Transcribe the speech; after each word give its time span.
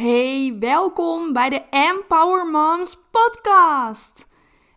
Hey, 0.00 0.56
welkom 0.58 1.32
bij 1.32 1.48
de 1.48 1.62
Empower 1.70 2.46
Moms 2.46 2.98
podcast. 3.10 4.28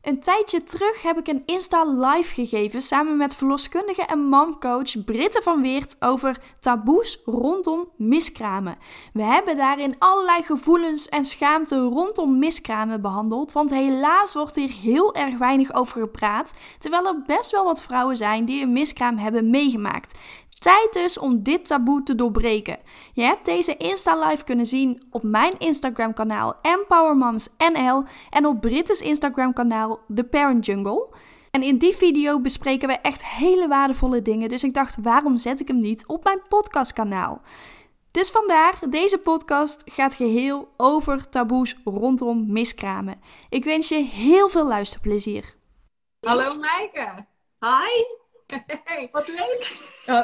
Een 0.02 0.20
tijdje 0.20 0.64
terug 0.64 1.02
heb 1.02 1.18
ik 1.18 1.28
een 1.28 1.44
Insta 1.46 1.86
live 1.86 2.34
gegeven 2.34 2.82
samen 2.82 3.18
met 3.18 3.36
verloskundige 3.36 4.02
en 4.02 4.20
momcoach 4.20 5.04
Britte 5.06 5.42
van 5.42 5.62
Weert 5.62 5.96
over 6.00 6.38
taboes 6.60 7.22
rondom 7.26 7.90
miskramen. 7.98 8.78
We 9.14 9.22
hebben 9.22 9.58
daarin 9.58 9.96
allerlei 10.00 10.44
gevoelens 10.44 11.10
en 11.10 11.26
schaamte 11.26 11.80
rondom 11.80 12.40
miskramen 12.40 13.02
behandeld, 13.02 13.52
want 13.52 13.70
helaas 13.70 14.34
wordt 14.34 14.56
hier 14.56 14.72
heel 14.72 15.16
erg 15.16 15.38
weinig 15.38 15.74
over 15.74 16.02
gepraat, 16.02 16.54
terwijl 16.80 17.08
er 17.08 17.22
best 17.26 17.52
wel 17.52 17.64
wat 17.64 17.84
vrouwen 17.84 18.18
zijn 18.18 18.46
die 18.46 18.62
een 18.62 18.74
miskraam 18.74 19.18
hebben 19.18 19.50
meegemaakt. 19.50 20.20
Tijd 20.64 20.94
dus 20.94 21.18
om 21.18 21.44
dit 21.44 21.66
taboe 21.66 22.04
te 22.04 22.16
doorbreken. 22.16 22.80
Je 23.14 23.22
hebt 23.22 23.46
deze 23.46 23.78
Insta 23.78 24.28
Live 24.28 24.44
kunnen 24.44 24.66
zien 24.66 25.04
op 25.10 25.24
mijn 25.24 25.54
Instagram 25.58 26.14
kanaal 26.14 26.56
EmpowerMomsNL 26.62 28.04
en 28.30 28.46
op 28.46 28.62
Brittes 28.62 29.02
Instagram 29.02 29.54
kanaal 29.54 30.00
The 30.16 30.24
Parent 30.24 30.66
Jungle. 30.66 31.08
En 31.52 31.64
in 31.64 31.78
die 31.78 31.94
video 31.94 32.40
bespreken 32.40 32.88
we 32.88 32.94
echt 32.94 33.26
hele 33.26 33.68
waardevolle 33.68 34.22
dingen, 34.22 34.50
dus 34.50 34.64
ik 34.64 34.74
dacht 34.74 34.98
waarom 35.02 35.38
zet 35.38 35.60
ik 35.60 35.68
hem 35.68 35.80
niet 35.80 36.08
op 36.08 36.24
mijn 36.24 36.42
podcastkanaal? 36.50 37.42
Dus 38.12 38.32
vandaar, 38.32 38.80
deze 38.90 39.18
podcast 39.18 39.82
gaat 39.86 40.14
geheel 40.14 40.70
over 40.78 41.30
taboes 41.30 41.78
rondom 41.84 42.52
miskramen. 42.52 43.20
Ik 43.50 43.64
wens 43.64 43.90
je 43.90 43.96
heel 43.96 44.50
veel 44.50 44.68
luisterplezier. 44.68 45.56
Hallo 46.20 46.56
Maaike. 46.60 47.26
Hi. 47.60 48.13
Hey. 48.84 49.10
Wat 49.12 49.28
leuk! 49.28 49.64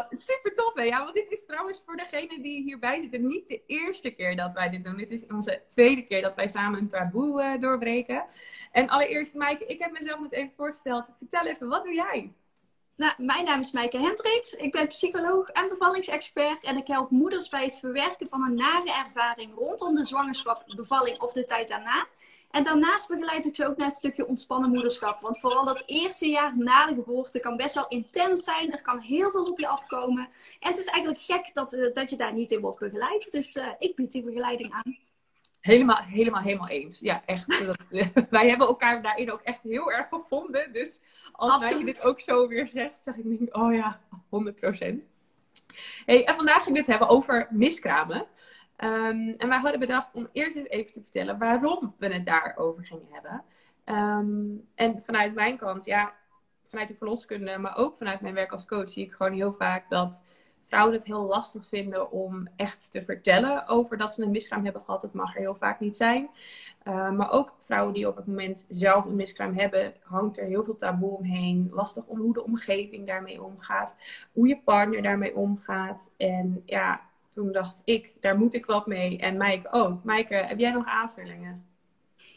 Super 0.09 0.53
tof 0.53 0.73
hè? 0.73 0.83
Ja, 0.83 1.03
want 1.03 1.15
dit 1.15 1.31
is 1.31 1.45
trouwens 1.45 1.81
voor 1.85 1.95
degene 1.95 2.41
die 2.41 2.63
hierbij 2.63 2.99
zitten 2.99 3.27
niet 3.27 3.47
de 3.47 3.61
eerste 3.65 4.09
keer 4.09 4.35
dat 4.35 4.53
wij 4.53 4.69
dit 4.69 4.83
doen. 4.83 4.97
Dit 4.97 5.11
is 5.11 5.27
onze 5.27 5.63
tweede 5.67 6.03
keer 6.03 6.21
dat 6.21 6.35
wij 6.35 6.47
samen 6.47 6.79
een 6.79 6.87
taboe 6.87 7.43
uh, 7.43 7.61
doorbreken. 7.61 8.25
En 8.71 8.89
allereerst 8.89 9.33
Maaike, 9.33 9.65
ik 9.65 9.79
heb 9.79 9.91
mezelf 9.91 10.19
net 10.19 10.31
even 10.31 10.53
voorgesteld. 10.55 11.09
Vertel 11.17 11.45
even, 11.45 11.67
wat 11.67 11.83
doe 11.83 11.93
jij? 11.93 12.33
Nou, 12.95 13.13
mijn 13.17 13.45
naam 13.45 13.59
is 13.59 13.71
Maaike 13.71 13.97
Hendricks. 13.97 14.53
Ik 14.53 14.71
ben 14.71 14.87
psycholoog 14.87 15.47
en 15.47 15.67
bevallingsexpert. 15.67 16.63
En 16.63 16.77
ik 16.77 16.87
help 16.87 17.09
moeders 17.09 17.49
bij 17.49 17.63
het 17.63 17.79
verwerken 17.79 18.27
van 18.27 18.43
een 18.43 18.55
nare 18.55 19.05
ervaring 19.05 19.55
rondom 19.55 19.95
de 19.95 20.03
zwangerschap, 20.03 20.63
bevalling 20.75 21.19
of 21.19 21.31
de 21.31 21.45
tijd 21.45 21.67
daarna. 21.67 22.07
En 22.51 22.63
daarnaast 22.63 23.07
begeleid 23.07 23.45
ik 23.45 23.55
ze 23.55 23.67
ook 23.67 23.77
naar 23.77 23.87
het 23.87 23.95
stukje 23.95 24.27
ontspannen 24.27 24.69
moederschap. 24.69 25.21
Want 25.21 25.39
vooral 25.39 25.65
dat 25.65 25.83
eerste 25.85 26.27
jaar 26.27 26.57
na 26.57 26.85
de 26.85 26.93
geboorte 26.93 27.39
kan 27.39 27.57
best 27.57 27.75
wel 27.75 27.87
intens 27.87 28.43
zijn. 28.43 28.71
Er 28.71 28.81
kan 28.81 28.99
heel 28.99 29.31
veel 29.31 29.43
op 29.43 29.59
je 29.59 29.67
afkomen. 29.67 30.27
En 30.59 30.69
het 30.69 30.77
is 30.77 30.85
eigenlijk 30.85 31.23
gek 31.23 31.53
dat, 31.53 31.73
uh, 31.73 31.93
dat 31.93 32.09
je 32.09 32.15
daar 32.15 32.33
niet 32.33 32.51
in 32.51 32.59
wordt 32.59 32.79
begeleid. 32.79 33.31
Dus 33.31 33.55
uh, 33.55 33.67
ik 33.79 33.95
bied 33.95 34.11
die 34.11 34.23
begeleiding 34.23 34.71
aan. 34.71 34.97
Helemaal, 35.59 36.01
helemaal, 36.01 36.41
helemaal 36.41 36.67
eens. 36.67 36.99
Ja, 36.99 37.23
echt. 37.25 37.47
Dat, 37.65 37.83
uh, 37.89 38.07
wij 38.29 38.49
hebben 38.49 38.67
elkaar 38.67 39.01
daarin 39.01 39.31
ook 39.31 39.41
echt 39.41 39.61
heel 39.61 39.91
erg 39.91 40.07
gevonden. 40.09 40.71
Dus 40.71 41.01
als 41.31 41.69
jij 41.69 41.83
dit 41.83 42.05
ook 42.05 42.19
zo 42.19 42.47
weer 42.47 42.67
zegt, 42.67 42.99
zeg 42.99 43.15
ik 43.15 43.37
denk, 43.37 43.57
oh 43.57 43.73
ja, 43.73 43.99
100% 45.01 45.07
Hey, 46.05 46.25
en 46.25 46.35
vandaag 46.35 46.63
gaan 46.63 46.73
we 46.73 46.79
het 46.79 46.87
hebben 46.87 47.07
over 47.07 47.47
miskramen. 47.49 48.27
Um, 48.83 49.33
en 49.37 49.49
wij 49.49 49.57
hadden 49.57 49.79
bedacht 49.79 50.09
om 50.13 50.29
eerst 50.31 50.57
eens 50.57 50.67
even 50.67 50.93
te 50.93 51.01
vertellen 51.01 51.37
waarom 51.37 51.95
we 51.97 52.13
het 52.13 52.25
daarover 52.25 52.85
gingen 52.85 53.07
hebben. 53.09 53.43
Um, 53.85 54.67
en 54.75 55.01
vanuit 55.01 55.33
mijn 55.33 55.57
kant, 55.57 55.85
ja, 55.85 56.13
vanuit 56.67 56.87
de 56.87 56.95
verloskunde, 56.95 57.57
maar 57.57 57.77
ook 57.77 57.97
vanuit 57.97 58.21
mijn 58.21 58.33
werk 58.33 58.51
als 58.51 58.65
coach, 58.65 58.89
zie 58.89 59.05
ik 59.05 59.13
gewoon 59.13 59.33
heel 59.33 59.53
vaak 59.53 59.89
dat 59.89 60.23
vrouwen 60.65 60.93
het 60.93 61.05
heel 61.05 61.25
lastig 61.25 61.67
vinden 61.67 62.11
om 62.11 62.47
echt 62.55 62.91
te 62.91 63.03
vertellen 63.03 63.67
over 63.67 63.97
dat 63.97 64.13
ze 64.13 64.21
een 64.21 64.31
miskraam 64.31 64.63
hebben 64.63 64.81
gehad. 64.81 65.01
Dat 65.01 65.13
mag 65.13 65.35
er 65.35 65.41
heel 65.41 65.55
vaak 65.55 65.79
niet 65.79 65.97
zijn. 65.97 66.29
Uh, 66.87 67.11
maar 67.11 67.31
ook 67.31 67.55
vrouwen 67.59 67.93
die 67.93 68.07
op 68.07 68.15
het 68.15 68.27
moment 68.27 68.65
zelf 68.69 69.05
een 69.05 69.15
miskraam 69.15 69.53
hebben, 69.53 69.93
hangt 70.03 70.37
er 70.37 70.45
heel 70.45 70.63
veel 70.63 70.75
taboe 70.75 71.17
omheen. 71.17 71.69
Lastig 71.71 72.05
om 72.05 72.19
hoe 72.19 72.33
de 72.33 72.43
omgeving 72.43 73.07
daarmee 73.07 73.43
omgaat, 73.43 73.95
hoe 74.31 74.47
je 74.47 74.61
partner 74.63 75.01
daarmee 75.01 75.35
omgaat. 75.35 76.11
En 76.17 76.61
ja, 76.65 77.08
toen 77.29 77.51
dacht 77.51 77.81
ik, 77.85 78.13
daar 78.19 78.37
moet 78.37 78.53
ik 78.53 78.65
wat 78.65 78.87
mee. 78.87 79.17
En 79.17 79.37
Maaike 79.37 79.71
ook. 79.71 80.03
Maaike, 80.03 80.35
heb 80.35 80.59
jij 80.59 80.71
nog 80.71 80.85
aanvullingen? 80.85 81.65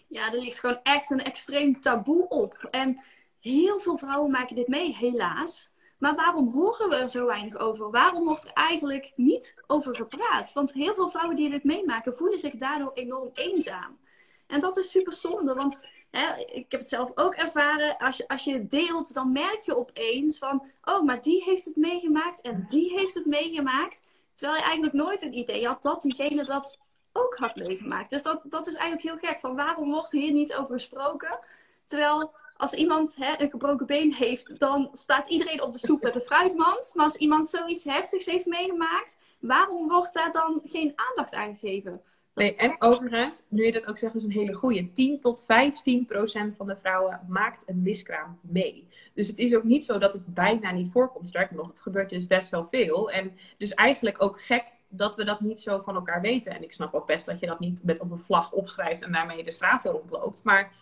Ja, 0.08 0.32
er 0.32 0.40
ligt 0.40 0.60
gewoon 0.60 0.80
echt 0.82 1.10
een 1.10 1.24
extreem 1.24 1.80
taboe 1.80 2.28
op. 2.28 2.68
En 2.70 3.02
heel 3.40 3.80
veel 3.80 3.96
vrouwen 3.96 4.30
maken 4.30 4.56
dit 4.56 4.68
mee, 4.68 4.96
helaas. 4.96 5.70
Maar 5.98 6.14
waarom 6.14 6.52
horen 6.52 6.88
we 6.88 6.96
er 6.96 7.10
zo 7.10 7.26
weinig 7.26 7.58
over? 7.58 7.90
Waarom 7.90 8.24
wordt 8.24 8.44
er 8.44 8.52
eigenlijk 8.52 9.12
niet 9.16 9.62
over 9.66 9.96
gepraat? 9.96 10.52
Want 10.52 10.72
heel 10.72 10.94
veel 10.94 11.08
vrouwen 11.08 11.36
die 11.36 11.50
dit 11.50 11.64
meemaken 11.64 12.14
voelen 12.14 12.38
zich 12.38 12.54
daardoor 12.54 12.92
enorm 12.94 13.30
eenzaam. 13.34 13.98
En 14.46 14.60
dat 14.60 14.76
is 14.76 14.90
super 14.90 15.12
zonde, 15.12 15.54
want 15.54 15.86
hè, 16.10 16.36
ik 16.36 16.70
heb 16.70 16.80
het 16.80 16.88
zelf 16.88 17.10
ook 17.14 17.34
ervaren. 17.34 17.96
Als 17.98 18.16
je, 18.16 18.28
als 18.28 18.44
je 18.44 18.52
het 18.52 18.70
deelt, 18.70 19.14
dan 19.14 19.32
merk 19.32 19.62
je 19.62 19.76
opeens 19.76 20.38
van: 20.38 20.62
oh, 20.84 21.02
maar 21.02 21.22
die 21.22 21.42
heeft 21.42 21.64
het 21.64 21.76
meegemaakt 21.76 22.40
en 22.40 22.64
die 22.68 22.92
heeft 22.98 23.14
het 23.14 23.26
meegemaakt. 23.26 24.02
Terwijl 24.32 24.58
je 24.58 24.64
eigenlijk 24.64 24.94
nooit 24.94 25.22
een 25.22 25.38
idee 25.38 25.66
had 25.66 25.82
dat 25.82 26.02
diegene 26.02 26.44
dat 26.44 26.78
ook 27.12 27.36
had 27.36 27.56
meegemaakt. 27.56 28.10
Dus 28.10 28.22
dat, 28.22 28.40
dat 28.44 28.66
is 28.66 28.74
eigenlijk 28.74 29.02
heel 29.02 29.30
gek. 29.30 29.40
Van 29.40 29.56
waarom 29.56 29.90
wordt 29.90 30.12
hier 30.12 30.32
niet 30.32 30.54
over 30.54 30.72
gesproken? 30.74 31.38
Terwijl 31.84 32.32
als 32.56 32.74
iemand 32.74 33.16
hè, 33.16 33.40
een 33.40 33.50
gebroken 33.50 33.86
been 33.86 34.14
heeft, 34.14 34.58
dan 34.58 34.88
staat 34.92 35.28
iedereen 35.28 35.62
op 35.62 35.72
de 35.72 35.78
stoep 35.78 36.02
met 36.02 36.14
een 36.14 36.20
fruitmand. 36.20 36.92
Maar 36.94 37.04
als 37.04 37.16
iemand 37.16 37.48
zoiets 37.48 37.84
heftigs 37.84 38.26
heeft 38.26 38.46
meegemaakt, 38.46 39.16
waarom 39.38 39.88
wordt 39.88 40.14
daar 40.14 40.32
dan 40.32 40.60
geen 40.64 40.92
aandacht 40.96 41.34
aan 41.34 41.56
gegeven? 41.56 42.02
Nee, 42.34 42.56
en 42.56 42.76
overigens, 42.78 43.42
nu 43.48 43.64
je 43.64 43.72
dat 43.72 43.86
ook 43.86 43.98
zegt, 43.98 44.14
is 44.14 44.24
een 44.24 44.30
hele 44.30 44.52
goede. 44.52 44.92
10 44.92 45.20
tot 45.20 45.44
15 45.44 46.06
procent 46.06 46.56
van 46.56 46.66
de 46.66 46.76
vrouwen 46.76 47.20
maakt 47.28 47.62
een 47.66 47.82
miskraam 47.82 48.38
mee. 48.40 48.88
Dus 49.14 49.28
het 49.28 49.38
is 49.38 49.54
ook 49.54 49.64
niet 49.64 49.84
zo 49.84 49.98
dat 49.98 50.12
het 50.12 50.34
bijna 50.34 50.70
niet 50.70 50.90
voorkomt. 50.92 51.28
Sterker 51.28 51.56
nog, 51.56 51.68
het 51.68 51.80
gebeurt 51.80 52.10
dus 52.10 52.26
best 52.26 52.50
wel 52.50 52.68
veel. 52.68 53.10
En 53.10 53.32
dus 53.58 53.74
eigenlijk 53.74 54.22
ook 54.22 54.42
gek 54.42 54.64
dat 54.88 55.16
we 55.16 55.24
dat 55.24 55.40
niet 55.40 55.60
zo 55.60 55.80
van 55.84 55.94
elkaar 55.94 56.20
weten. 56.20 56.54
En 56.54 56.62
ik 56.62 56.72
snap 56.72 56.94
ook 56.94 57.06
best 57.06 57.26
dat 57.26 57.40
je 57.40 57.46
dat 57.46 57.60
niet 57.60 57.84
met 57.84 58.00
op 58.00 58.10
een 58.10 58.18
vlag 58.18 58.52
opschrijft 58.52 59.02
en 59.02 59.12
daarmee 59.12 59.44
de 59.44 59.50
straten 59.50 59.92
rondloopt. 59.92 60.44
Maar 60.44 60.72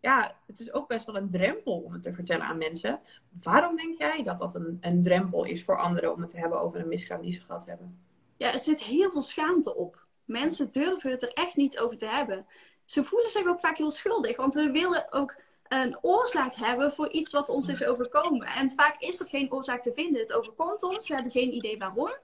ja, 0.00 0.36
het 0.46 0.60
is 0.60 0.72
ook 0.72 0.88
best 0.88 1.06
wel 1.06 1.16
een 1.16 1.30
drempel 1.30 1.80
om 1.80 1.92
het 1.92 2.02
te 2.02 2.14
vertellen 2.14 2.46
aan 2.46 2.58
mensen. 2.58 3.00
Waarom 3.42 3.76
denk 3.76 3.98
jij 3.98 4.22
dat 4.22 4.38
dat 4.38 4.54
een, 4.54 4.78
een 4.80 5.02
drempel 5.02 5.44
is 5.44 5.64
voor 5.64 5.78
anderen 5.78 6.12
om 6.12 6.20
het 6.20 6.30
te 6.30 6.38
hebben 6.38 6.60
over 6.60 6.80
een 6.80 6.88
miskraam 6.88 7.22
die 7.22 7.32
ze 7.32 7.40
gehad 7.40 7.66
hebben? 7.66 7.98
Ja, 8.36 8.52
er 8.52 8.60
zit 8.60 8.82
heel 8.82 9.10
veel 9.10 9.22
schaamte 9.22 9.76
op. 9.76 10.05
Mensen 10.26 10.72
durven 10.72 11.10
het 11.10 11.22
er 11.22 11.32
echt 11.32 11.56
niet 11.56 11.78
over 11.78 11.96
te 11.96 12.06
hebben. 12.06 12.46
Ze 12.84 13.04
voelen 13.04 13.30
zich 13.30 13.46
ook 13.46 13.60
vaak 13.60 13.76
heel 13.76 13.90
schuldig, 13.90 14.36
want 14.36 14.54
we 14.54 14.70
willen 14.70 15.06
ook 15.12 15.36
een 15.68 15.98
oorzaak 16.00 16.54
hebben 16.54 16.92
voor 16.92 17.10
iets 17.10 17.32
wat 17.32 17.48
ons 17.48 17.68
is 17.68 17.84
overkomen. 17.84 18.46
En 18.46 18.70
vaak 18.70 19.00
is 19.00 19.20
er 19.20 19.28
geen 19.28 19.52
oorzaak 19.52 19.82
te 19.82 19.92
vinden. 19.92 20.20
Het 20.20 20.32
overkomt 20.32 20.82
ons, 20.82 21.08
we 21.08 21.14
hebben 21.14 21.32
geen 21.32 21.54
idee 21.54 21.78
waarom. 21.78 22.14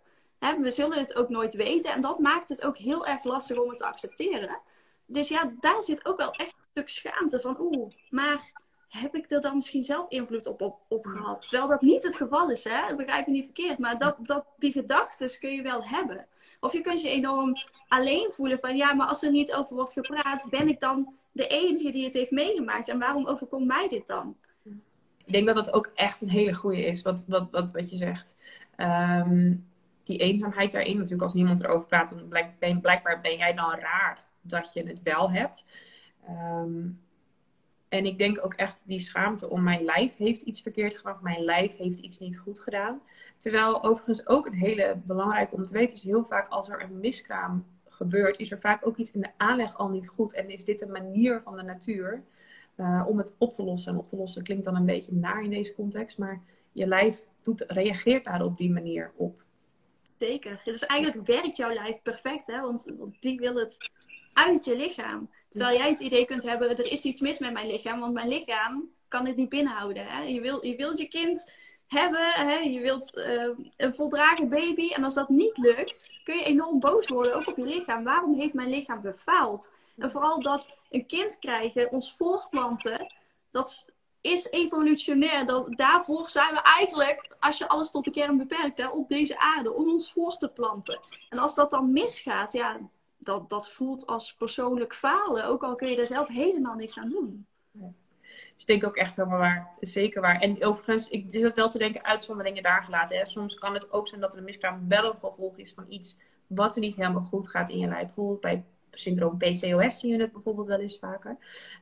We 0.60 0.70
zullen 0.70 0.98
het 0.98 1.14
ook 1.14 1.28
nooit 1.28 1.54
weten 1.54 1.92
en 1.92 2.00
dat 2.00 2.18
maakt 2.18 2.48
het 2.48 2.64
ook 2.64 2.76
heel 2.76 3.06
erg 3.06 3.24
lastig 3.24 3.58
om 3.58 3.68
het 3.68 3.78
te 3.78 3.84
accepteren. 3.84 4.60
Dus 5.06 5.28
ja, 5.28 5.52
daar 5.60 5.82
zit 5.82 6.06
ook 6.06 6.16
wel 6.16 6.30
echt 6.32 6.54
een 6.58 6.70
stuk 6.70 6.88
schaamte 6.88 7.40
van, 7.40 7.56
oeh, 7.60 7.92
maar 8.10 8.52
heb 8.92 9.14
ik 9.14 9.30
er 9.30 9.40
dan 9.40 9.54
misschien 9.54 9.82
zelf 9.82 10.08
invloed 10.08 10.46
op, 10.46 10.60
op, 10.60 10.80
op 10.88 11.06
gehad? 11.06 11.42
Terwijl 11.42 11.68
dat 11.68 11.80
niet 11.80 12.02
het 12.02 12.16
geval 12.16 12.50
is, 12.50 12.64
hè? 12.64 12.96
begrijp 12.96 13.26
je 13.26 13.32
niet 13.32 13.44
verkeerd. 13.44 13.78
Maar 13.78 13.98
dat, 13.98 14.16
dat, 14.22 14.44
die 14.58 14.72
gedachten 14.72 15.38
kun 15.38 15.50
je 15.50 15.62
wel 15.62 15.84
hebben. 15.84 16.26
Of 16.60 16.72
je 16.72 16.80
kunt 16.80 17.02
je 17.02 17.08
enorm 17.08 17.54
alleen 17.88 18.30
voelen 18.32 18.58
van, 18.58 18.76
ja, 18.76 18.94
maar 18.94 19.06
als 19.06 19.22
er 19.22 19.30
niet 19.30 19.54
over 19.54 19.74
wordt 19.74 19.92
gepraat, 19.92 20.46
ben 20.50 20.68
ik 20.68 20.80
dan 20.80 21.14
de 21.32 21.46
enige 21.46 21.90
die 21.90 22.04
het 22.04 22.14
heeft 22.14 22.30
meegemaakt? 22.30 22.88
En 22.88 22.98
waarom 22.98 23.26
overkomt 23.26 23.66
mij 23.66 23.88
dit 23.88 24.06
dan? 24.06 24.36
Ik 25.24 25.32
denk 25.32 25.46
dat 25.46 25.56
dat 25.56 25.72
ook 25.72 25.90
echt 25.94 26.22
een 26.22 26.30
hele 26.30 26.54
goede 26.54 26.86
is, 26.86 27.02
wat, 27.02 27.24
wat, 27.28 27.50
wat, 27.50 27.72
wat 27.72 27.90
je 27.90 27.96
zegt. 27.96 28.36
Ehm, 28.76 29.54
die 30.02 30.18
eenzaamheid 30.18 30.72
daarin, 30.72 30.96
natuurlijk 30.96 31.22
als 31.22 31.34
niemand 31.34 31.62
erover 31.62 31.88
praat, 31.88 32.10
dan 32.10 32.28
blijk, 32.28 32.80
blijkbaar 32.80 33.20
ben 33.20 33.36
jij 33.36 33.54
dan 33.54 33.74
raar 33.74 34.24
dat 34.40 34.72
je 34.72 34.82
het 34.82 35.02
wel 35.02 35.30
hebt. 35.30 35.64
Um, 36.28 37.00
en 37.92 38.06
ik 38.06 38.18
denk 38.18 38.44
ook 38.44 38.54
echt 38.54 38.82
die 38.86 38.98
schaamte 38.98 39.48
om 39.48 39.62
mijn 39.62 39.84
lijf 39.84 40.16
heeft 40.16 40.42
iets 40.42 40.62
verkeerd 40.62 40.96
gedaan, 40.96 41.18
mijn 41.22 41.44
lijf 41.44 41.76
heeft 41.76 41.98
iets 41.98 42.18
niet 42.18 42.38
goed 42.38 42.60
gedaan. 42.60 43.00
Terwijl 43.38 43.84
overigens 43.84 44.26
ook 44.26 44.46
een 44.46 44.54
hele 44.54 45.00
belangrijke 45.04 45.54
om 45.54 45.64
te 45.64 45.72
weten 45.72 45.94
is 45.94 46.02
heel 46.02 46.24
vaak 46.24 46.48
als 46.48 46.68
er 46.68 46.82
een 46.82 47.00
miskraam 47.00 47.66
gebeurt, 47.88 48.38
is 48.38 48.50
er 48.50 48.60
vaak 48.60 48.86
ook 48.86 48.96
iets 48.96 49.10
in 49.10 49.20
de 49.20 49.30
aanleg 49.36 49.76
al 49.76 49.88
niet 49.88 50.08
goed. 50.08 50.34
En 50.34 50.50
is 50.50 50.64
dit 50.64 50.80
een 50.80 50.90
manier 50.90 51.40
van 51.44 51.56
de 51.56 51.62
natuur 51.62 52.22
uh, 52.76 53.04
om 53.08 53.18
het 53.18 53.34
op 53.38 53.52
te 53.52 53.62
lossen. 53.62 53.92
En 53.92 53.98
op 53.98 54.06
te 54.06 54.16
lossen 54.16 54.42
klinkt 54.42 54.64
dan 54.64 54.76
een 54.76 54.86
beetje 54.86 55.12
naar 55.12 55.42
in 55.42 55.50
deze 55.50 55.74
context, 55.74 56.18
maar 56.18 56.42
je 56.72 56.86
lijf 56.86 57.24
doet, 57.42 57.64
reageert 57.66 58.24
daar 58.24 58.44
op 58.44 58.56
die 58.56 58.70
manier 58.70 59.12
op. 59.16 59.42
Zeker. 60.16 60.60
Dus 60.64 60.86
eigenlijk 60.86 61.26
werkt 61.26 61.56
jouw 61.56 61.72
lijf 61.72 62.02
perfect, 62.02 62.46
hè? 62.46 62.60
Want, 62.60 62.92
want 62.98 63.16
die 63.20 63.38
wil 63.38 63.54
het 63.54 63.76
uit 64.32 64.64
je 64.64 64.76
lichaam. 64.76 65.28
Terwijl 65.52 65.78
jij 65.78 65.88
het 65.88 66.00
idee 66.00 66.24
kunt 66.24 66.42
hebben, 66.42 66.70
er 66.70 66.92
is 66.92 67.04
iets 67.04 67.20
mis 67.20 67.38
met 67.38 67.52
mijn 67.52 67.66
lichaam, 67.66 68.00
want 68.00 68.12
mijn 68.12 68.28
lichaam 68.28 68.90
kan 69.08 69.26
het 69.26 69.36
niet 69.36 69.48
binnenhouden. 69.48 70.06
Hè? 70.06 70.22
Je, 70.22 70.40
wil, 70.40 70.66
je 70.66 70.76
wilt 70.76 70.98
je 70.98 71.08
kind 71.08 71.52
hebben. 71.86 72.30
Hè? 72.30 72.54
Je 72.54 72.80
wilt 72.80 73.16
uh, 73.16 73.48
een 73.76 73.94
voldragen 73.94 74.48
baby. 74.48 74.92
En 74.92 75.04
als 75.04 75.14
dat 75.14 75.28
niet 75.28 75.56
lukt, 75.56 76.10
kun 76.24 76.36
je 76.36 76.44
enorm 76.44 76.80
boos 76.80 77.06
worden, 77.06 77.34
ook 77.34 77.46
op 77.46 77.56
je 77.56 77.66
lichaam. 77.66 78.04
Waarom 78.04 78.34
heeft 78.34 78.54
mijn 78.54 78.70
lichaam 78.70 79.00
befaald? 79.00 79.72
En 79.98 80.10
vooral 80.10 80.42
dat 80.42 80.68
een 80.90 81.06
kind 81.06 81.38
krijgen, 81.38 81.90
ons 81.90 82.14
voortplanten, 82.16 83.12
dat 83.50 83.92
is 84.20 84.50
evolutionair. 84.50 85.46
Dat, 85.46 85.76
daarvoor 85.76 86.28
zijn 86.28 86.54
we 86.54 86.62
eigenlijk, 86.62 87.36
als 87.40 87.58
je 87.58 87.68
alles 87.68 87.90
tot 87.90 88.04
de 88.04 88.10
kern 88.10 88.36
beperkt, 88.36 88.78
hè, 88.78 88.88
op 88.88 89.08
deze 89.08 89.38
aarde, 89.38 89.72
om 89.72 89.90
ons 89.90 90.12
voor 90.12 90.36
te 90.36 90.48
planten. 90.48 91.00
En 91.28 91.38
als 91.38 91.54
dat 91.54 91.70
dan 91.70 91.92
misgaat, 91.92 92.52
ja, 92.52 92.78
dat, 93.24 93.50
dat 93.50 93.70
voelt 93.70 94.06
als 94.06 94.34
persoonlijk 94.34 94.94
falen. 94.94 95.44
Ook 95.44 95.62
al 95.62 95.74
kun 95.74 95.88
je 95.88 95.96
daar 95.96 96.06
zelf 96.06 96.28
helemaal 96.28 96.74
niks 96.74 96.98
aan 96.98 97.10
doen. 97.10 97.46
Dus 98.54 98.62
ik 98.62 98.66
denk 98.66 98.84
ook 98.84 98.96
echt 98.96 99.16
helemaal 99.16 99.38
waar. 99.38 99.70
Zeker 99.80 100.20
waar. 100.20 100.40
En 100.40 100.64
overigens, 100.64 101.08
ik 101.08 101.24
zit 101.28 101.56
wel 101.56 101.68
te 101.68 101.78
denken, 101.78 102.04
uitzonderingen 102.04 102.62
daar 102.62 102.84
gelaten. 102.84 103.16
Hè. 103.16 103.26
Soms 103.26 103.58
kan 103.58 103.74
het 103.74 103.92
ook 103.92 104.08
zijn 104.08 104.20
dat 104.20 104.32
er 104.32 104.38
een 104.38 104.44
miskraam 104.44 104.88
wel 104.88 105.04
een 105.04 105.20
gevolg 105.20 105.58
is 105.58 105.72
van 105.74 105.84
iets 105.88 106.16
wat 106.46 106.74
er 106.74 106.80
niet 106.80 106.96
helemaal 106.96 107.22
goed 107.22 107.48
gaat 107.48 107.68
in 107.68 107.78
je 107.78 107.88
lijf. 107.88 108.06
Bijvoorbeeld 108.06 108.40
bij 108.40 108.64
syndroom 108.90 109.38
PCOS 109.38 109.98
zien 109.98 110.16
we 110.16 110.22
het 110.22 110.32
bijvoorbeeld 110.32 110.66
wel 110.66 110.78
eens 110.78 110.98
vaker. 110.98 111.36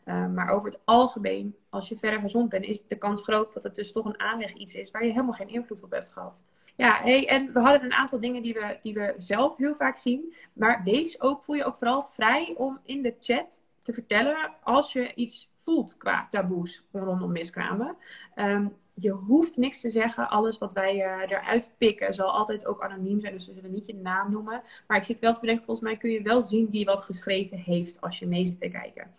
Uh, 0.04 0.26
maar 0.26 0.48
over 0.48 0.70
het 0.70 0.80
algemeen, 0.84 1.56
als 1.68 1.88
je 1.88 1.98
verder 1.98 2.20
gezond 2.20 2.48
bent, 2.48 2.64
is 2.64 2.86
de 2.86 2.96
kans 2.96 3.22
groot 3.22 3.52
dat 3.52 3.62
het 3.62 3.74
dus 3.74 3.92
toch 3.92 4.04
een 4.04 4.20
aanleg 4.20 4.52
iets 4.52 4.74
is 4.74 4.90
waar 4.90 5.04
je 5.04 5.10
helemaal 5.10 5.32
geen 5.32 5.48
invloed 5.48 5.82
op 5.82 5.90
hebt 5.90 6.10
gehad. 6.12 6.42
Ja, 6.76 7.04
en 7.04 7.52
we 7.52 7.60
hadden 7.60 7.84
een 7.84 7.92
aantal 7.92 8.20
dingen 8.20 8.42
die 8.42 8.54
we, 8.54 8.78
die 8.80 8.94
we 8.94 9.14
zelf 9.18 9.56
heel 9.56 9.74
vaak 9.74 9.96
zien. 9.96 10.34
Maar 10.52 10.80
wees 10.84 11.20
ook, 11.20 11.44
voel 11.44 11.56
je 11.56 11.64
ook 11.64 11.76
vooral 11.76 12.02
vrij 12.02 12.54
om 12.56 12.80
in 12.84 13.02
de 13.02 13.16
chat 13.20 13.62
te 13.82 13.92
vertellen 13.92 14.50
als 14.62 14.92
je 14.92 15.14
iets 15.14 15.50
voelt 15.56 15.96
qua 15.96 16.26
taboes 16.28 16.84
rondom 16.92 17.32
miskramen. 17.32 17.96
Um, 18.34 18.76
je 18.94 19.10
hoeft 19.10 19.56
niks 19.56 19.80
te 19.80 19.90
zeggen. 19.90 20.28
Alles 20.28 20.58
wat 20.58 20.72
wij 20.72 20.94
uh, 20.96 21.30
eruit 21.30 21.74
pikken 21.78 22.14
zal 22.14 22.30
altijd 22.30 22.66
ook 22.66 22.82
anoniem 22.82 23.20
zijn. 23.20 23.32
Dus 23.32 23.46
we 23.46 23.54
zullen 23.54 23.72
niet 23.72 23.86
je 23.86 23.94
naam 23.94 24.30
noemen. 24.30 24.62
Maar 24.86 24.96
ik 24.96 25.04
zit 25.04 25.20
wel 25.20 25.34
te 25.34 25.40
bedenken, 25.40 25.64
volgens 25.64 25.86
mij 25.86 25.96
kun 25.96 26.10
je 26.10 26.22
wel 26.22 26.40
zien 26.40 26.70
wie 26.70 26.84
wat 26.84 27.00
geschreven 27.00 27.58
heeft 27.58 28.00
als 28.00 28.18
je 28.18 28.26
mee 28.26 28.46
zit 28.46 28.60
te 28.60 28.68
kijken. 28.68 29.10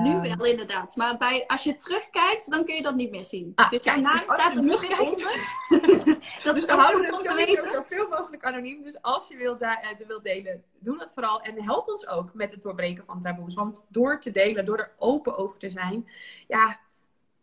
Nu 0.00 0.10
ehm, 0.10 0.36
wel, 0.36 0.46
inderdaad. 0.46 0.96
Maar 0.96 1.16
bij, 1.16 1.44
als 1.46 1.64
je 1.64 1.74
terugkijkt, 1.74 2.50
dan 2.50 2.64
kun 2.64 2.74
je 2.74 2.82
dat 2.82 2.94
niet 2.94 3.10
meer 3.10 3.24
zien. 3.24 3.52
Ah, 3.54 3.70
dus 3.70 3.84
jouw 3.84 4.00
naam 4.00 4.22
staat 4.26 4.54
er 4.54 4.62
niet 4.62 4.80
meer 4.80 5.00
onder. 5.00 5.36
dat 6.44 6.54
dus 6.54 6.64
is 6.64 6.68
ook 6.68 6.80
goed 6.80 7.12
om 7.12 7.18
te 7.18 7.34
weten. 7.34 7.72
Zoveel 7.72 8.08
mogelijk 8.08 8.44
anoniem. 8.44 8.82
Dus 8.82 9.02
als 9.02 9.28
je 9.28 9.36
wilt, 9.36 9.62
uh, 9.62 9.76
wilt 10.06 10.24
delen, 10.24 10.64
doe 10.78 10.98
dat 10.98 11.12
vooral. 11.12 11.40
En 11.40 11.62
help 11.62 11.88
ons 11.88 12.08
ook 12.08 12.34
met 12.34 12.50
het 12.50 12.62
doorbreken 12.62 13.04
van 13.04 13.20
taboes. 13.20 13.54
Want 13.54 13.84
door 13.88 14.20
te 14.20 14.30
delen, 14.30 14.64
door 14.64 14.78
er 14.78 14.92
open 14.98 15.36
over 15.36 15.58
te 15.58 15.70
zijn, 15.70 16.08
ja, 16.48 16.78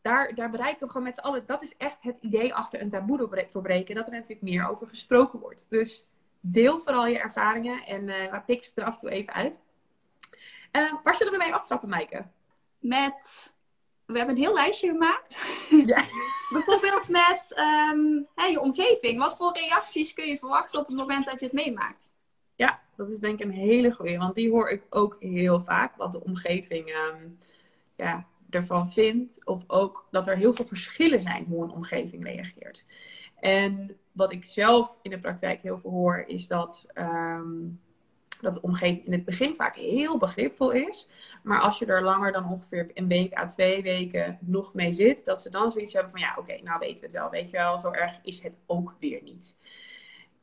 daar, 0.01 0.35
daar 0.35 0.49
bereiken 0.49 0.79
we 0.79 0.91
gewoon 0.91 1.07
met 1.07 1.15
z'n 1.15 1.21
allen. 1.21 1.43
Dat 1.45 1.61
is 1.61 1.77
echt 1.77 2.03
het 2.03 2.17
idee 2.23 2.53
achter 2.53 2.81
een 2.81 2.89
taboe 2.89 3.47
doorbreken. 3.51 3.95
Dat 3.95 4.05
er 4.05 4.13
natuurlijk 4.13 4.41
meer 4.41 4.69
over 4.69 4.87
gesproken 4.87 5.39
wordt. 5.39 5.65
Dus 5.69 6.07
deel 6.39 6.79
vooral 6.79 7.07
je 7.07 7.19
ervaringen 7.19 7.85
en 7.85 8.07
uh, 8.07 8.35
pik 8.45 8.63
ze 8.63 8.71
er 8.75 8.83
af 8.83 8.93
en 8.93 8.99
toe 8.99 9.09
even 9.09 9.33
uit. 9.33 9.61
Uh, 10.71 10.93
waar 11.03 11.15
zullen 11.15 11.33
we 11.33 11.37
mee 11.37 11.53
aftrappen, 11.53 11.89
Maaike? 11.89 12.25
Met. 12.79 13.53
We 14.05 14.17
hebben 14.17 14.35
een 14.35 14.41
heel 14.41 14.53
lijstje 14.53 14.89
gemaakt. 14.89 15.39
Ja. 15.85 16.03
Bijvoorbeeld 16.53 17.09
met 17.09 17.55
um, 17.57 18.27
hè, 18.35 18.45
je 18.45 18.59
omgeving. 18.59 19.19
Wat 19.19 19.37
voor 19.37 19.53
reacties 19.53 20.13
kun 20.13 20.27
je 20.27 20.37
verwachten 20.37 20.79
op 20.79 20.87
het 20.87 20.95
moment 20.95 21.25
dat 21.25 21.39
je 21.39 21.45
het 21.45 21.55
meemaakt? 21.55 22.11
Ja, 22.55 22.81
dat 22.95 23.11
is 23.11 23.19
denk 23.19 23.39
ik 23.39 23.45
een 23.45 23.51
hele 23.51 23.91
goede. 23.91 24.17
Want 24.17 24.35
die 24.35 24.49
hoor 24.49 24.69
ik 24.69 24.83
ook 24.89 25.17
heel 25.19 25.59
vaak. 25.59 25.95
Wat 25.95 26.11
de 26.11 26.23
omgeving 26.23 26.95
um, 26.95 27.37
ja, 27.95 28.27
ervan 28.49 28.91
vindt. 28.91 29.45
Of 29.45 29.63
ook 29.67 30.07
dat 30.11 30.27
er 30.27 30.37
heel 30.37 30.53
veel 30.53 30.65
verschillen 30.65 31.21
zijn 31.21 31.45
hoe 31.45 31.63
een 31.63 31.71
omgeving 31.71 32.23
reageert. 32.23 32.85
En 33.35 33.97
wat 34.11 34.31
ik 34.31 34.45
zelf 34.45 34.97
in 35.01 35.11
de 35.11 35.19
praktijk 35.19 35.61
heel 35.61 35.79
veel 35.79 35.91
hoor, 35.91 36.23
is 36.27 36.47
dat, 36.47 36.85
ehm, 36.93 37.67
dat 38.41 38.53
de 38.53 38.61
omgeving 38.61 39.05
in 39.05 39.11
het 39.11 39.25
begin 39.25 39.55
vaak 39.55 39.75
heel 39.75 40.17
begripvol 40.17 40.71
is. 40.71 41.09
Maar 41.43 41.61
als 41.61 41.79
je 41.79 41.85
er 41.85 42.03
langer 42.03 42.31
dan 42.31 42.49
ongeveer 42.49 42.91
een 42.93 43.07
week 43.07 43.37
à 43.37 43.45
twee 43.45 43.81
weken 43.81 44.37
nog 44.41 44.73
mee 44.73 44.93
zit, 44.93 45.25
dat 45.25 45.41
ze 45.41 45.49
dan 45.49 45.71
zoiets 45.71 45.93
hebben 45.93 46.11
van 46.11 46.19
ja, 46.19 46.35
oké, 46.37 46.59
nou 46.63 46.79
weten 46.79 46.99
we 46.99 47.05
het 47.05 47.11
wel. 47.11 47.29
Weet 47.29 47.49
je 47.49 47.57
wel, 47.57 47.79
zo 47.79 47.91
erg 47.91 48.19
is 48.23 48.41
het 48.41 48.53
ook 48.65 48.95
weer 48.99 49.21
niet. 49.23 49.55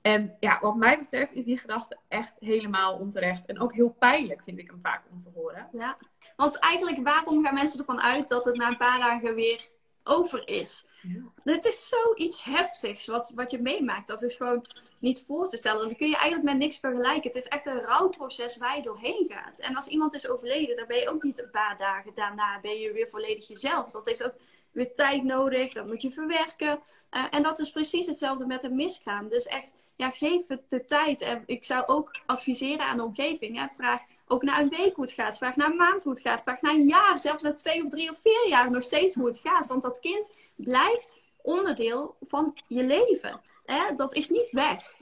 En 0.06 0.36
ja, 0.40 0.58
wat 0.60 0.76
mij 0.76 0.98
betreft 0.98 1.32
is 1.32 1.44
die 1.44 1.58
gedachte 1.58 1.98
echt 2.08 2.34
helemaal 2.38 2.96
onterecht. 2.96 3.46
En 3.46 3.60
ook 3.60 3.74
heel 3.74 3.96
pijnlijk 3.98 4.42
vind 4.42 4.58
ik 4.58 4.70
hem 4.70 4.80
vaak 4.82 5.02
om 5.10 5.20
te 5.20 5.30
horen. 5.34 5.68
Ja, 5.72 5.96
want 6.36 6.58
eigenlijk 6.58 7.02
waarom 7.02 7.44
gaan 7.44 7.54
mensen 7.54 7.78
ervan 7.78 8.00
uit 8.00 8.28
dat 8.28 8.44
het 8.44 8.56
na 8.56 8.68
een 8.68 8.76
paar 8.76 8.98
dagen 8.98 9.34
weer 9.34 9.68
over 10.06 10.48
is? 10.48 10.84
Ja. 11.02 11.52
Het 11.52 11.64
is 11.64 11.88
zoiets 11.88 12.44
heftigs 12.44 13.06
wat, 13.06 13.32
wat 13.34 13.50
je 13.50 13.62
meemaakt. 13.62 14.08
Dat 14.08 14.22
is 14.22 14.34
gewoon 14.34 14.64
niet 14.98 15.24
voor 15.26 15.48
te 15.48 15.56
stellen. 15.56 15.86
Dan 15.86 15.96
kun 15.96 16.08
je 16.08 16.16
eigenlijk 16.16 16.52
met 16.52 16.58
niks 16.58 16.78
vergelijken. 16.78 17.30
Het 17.30 17.36
is 17.36 17.48
echt 17.48 17.66
een 17.66 17.80
rouwproces 17.80 18.56
waar 18.56 18.76
je 18.76 18.82
doorheen 18.82 19.26
gaat. 19.28 19.58
En 19.58 19.76
als 19.76 19.88
iemand 19.88 20.14
is 20.14 20.28
overleden, 20.28 20.76
dan 20.76 20.86
ben 20.86 20.96
je 20.96 21.08
ook 21.08 21.22
niet 21.22 21.42
een 21.42 21.50
paar 21.50 21.76
dagen 21.78 22.14
daarna 22.14 22.60
ben 22.60 22.78
je 22.78 22.92
weer 22.92 23.08
volledig 23.08 23.48
jezelf. 23.48 23.90
Dat 23.90 24.06
heeft 24.06 24.24
ook 24.24 24.34
weer 24.72 24.94
tijd 24.94 25.24
nodig. 25.24 25.72
Dat 25.72 25.86
moet 25.86 26.02
je 26.02 26.12
verwerken. 26.12 26.80
Uh, 27.10 27.24
en 27.30 27.42
dat 27.42 27.58
is 27.58 27.70
precies 27.70 28.06
hetzelfde 28.06 28.46
met 28.46 28.64
een 28.64 28.76
miskraam. 28.76 29.28
Dus 29.28 29.46
echt 29.46 29.72
ja, 29.96 30.10
geef 30.10 30.46
het 30.46 30.62
de 30.68 30.84
tijd. 30.84 31.20
En 31.20 31.42
ik 31.46 31.64
zou 31.64 31.86
ook 31.86 32.10
adviseren 32.26 32.86
aan 32.86 32.96
de 32.96 33.04
omgeving. 33.04 33.58
Hè. 33.58 33.66
Vraag 33.68 34.00
ook 34.26 34.42
na 34.42 34.60
een 34.60 34.68
week 34.68 34.94
hoe 34.94 35.04
het 35.04 35.12
gaat. 35.12 35.36
Vraag 35.36 35.56
na 35.56 35.66
een 35.66 35.76
maand 35.76 36.02
hoe 36.02 36.12
het 36.12 36.20
gaat. 36.20 36.42
Vraag 36.42 36.60
na 36.60 36.70
een 36.70 36.86
jaar, 36.86 37.18
zelfs 37.18 37.42
na 37.42 37.52
twee 37.52 37.84
of 37.84 37.90
drie 37.90 38.10
of 38.10 38.20
vier 38.20 38.48
jaar 38.48 38.70
nog 38.70 38.82
steeds 38.82 39.14
hoe 39.14 39.26
het 39.26 39.38
gaat. 39.38 39.66
Want 39.66 39.82
dat 39.82 40.00
kind 40.00 40.30
blijft 40.54 41.18
onderdeel 41.42 42.16
van 42.20 42.56
je 42.66 42.84
leven. 42.84 43.40
Hè? 43.64 43.94
Dat 43.94 44.14
is 44.14 44.28
niet 44.28 44.50
weg. 44.50 44.94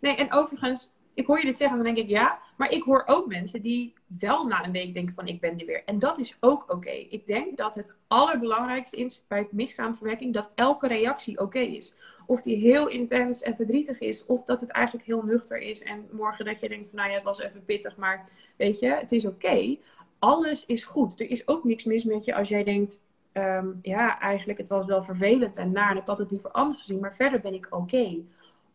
Nee, 0.00 0.16
en 0.16 0.32
overigens, 0.32 0.90
ik 1.14 1.26
hoor 1.26 1.38
je 1.38 1.44
dit 1.44 1.56
zeggen, 1.56 1.76
dan 1.76 1.94
denk 1.94 1.98
ik 1.98 2.08
ja. 2.08 2.38
Maar 2.56 2.70
ik 2.70 2.82
hoor 2.82 3.02
ook 3.06 3.26
mensen 3.26 3.62
die 3.62 3.94
wel 4.18 4.46
na 4.46 4.64
een 4.64 4.72
week 4.72 4.94
denken 4.94 5.14
van 5.14 5.26
ik 5.26 5.40
ben 5.40 5.58
er 5.58 5.66
weer. 5.66 5.84
En 5.84 5.98
dat 5.98 6.18
is 6.18 6.36
ook 6.40 6.72
oké. 6.72 6.90
Ik 6.90 7.26
denk 7.26 7.56
dat 7.56 7.74
het 7.74 7.94
allerbelangrijkste 8.06 8.96
is 8.96 9.24
bij 9.28 9.38
het 9.38 9.52
miskraamverwerking 9.52 10.34
dat 10.34 10.52
elke 10.54 10.88
reactie 10.88 11.40
oké 11.40 11.58
is. 11.58 11.96
Of 12.26 12.42
die 12.42 12.56
heel 12.56 12.88
intens 12.88 13.42
en 13.42 13.56
verdrietig 13.56 13.98
is, 13.98 14.26
of 14.26 14.44
dat 14.44 14.60
het 14.60 14.70
eigenlijk 14.70 15.06
heel 15.06 15.22
nuchter 15.22 15.58
is. 15.58 15.82
En 15.82 16.08
morgen 16.10 16.44
dat 16.44 16.60
je 16.60 16.68
denkt 16.68 16.88
van 16.88 16.98
nou 16.98 17.08
ja, 17.08 17.14
het 17.14 17.24
was 17.24 17.40
even 17.40 17.64
pittig, 17.64 17.96
maar 17.96 18.28
weet 18.56 18.78
je, 18.78 18.88
het 18.88 19.12
is 19.12 19.26
oké. 19.26 19.76
Alles 20.18 20.66
is 20.66 20.84
goed. 20.84 21.20
Er 21.20 21.30
is 21.30 21.48
ook 21.48 21.64
niks 21.64 21.84
mis 21.84 22.04
met 22.04 22.24
je 22.24 22.34
als 22.34 22.48
jij 22.48 22.64
denkt, 22.64 23.02
ehm, 23.32 23.68
ja, 23.82 24.20
eigenlijk 24.20 24.58
het 24.58 24.68
was 24.68 24.86
wel 24.86 25.02
vervelend 25.02 25.56
en 25.56 25.72
naar 25.72 25.90
en 25.90 25.96
ik 25.96 26.06
had 26.06 26.18
het 26.18 26.30
liever 26.30 26.50
anders 26.50 26.80
gezien, 26.80 27.00
maar 27.00 27.14
verder 27.14 27.40
ben 27.40 27.54
ik 27.54 27.66
oké. 27.70 28.22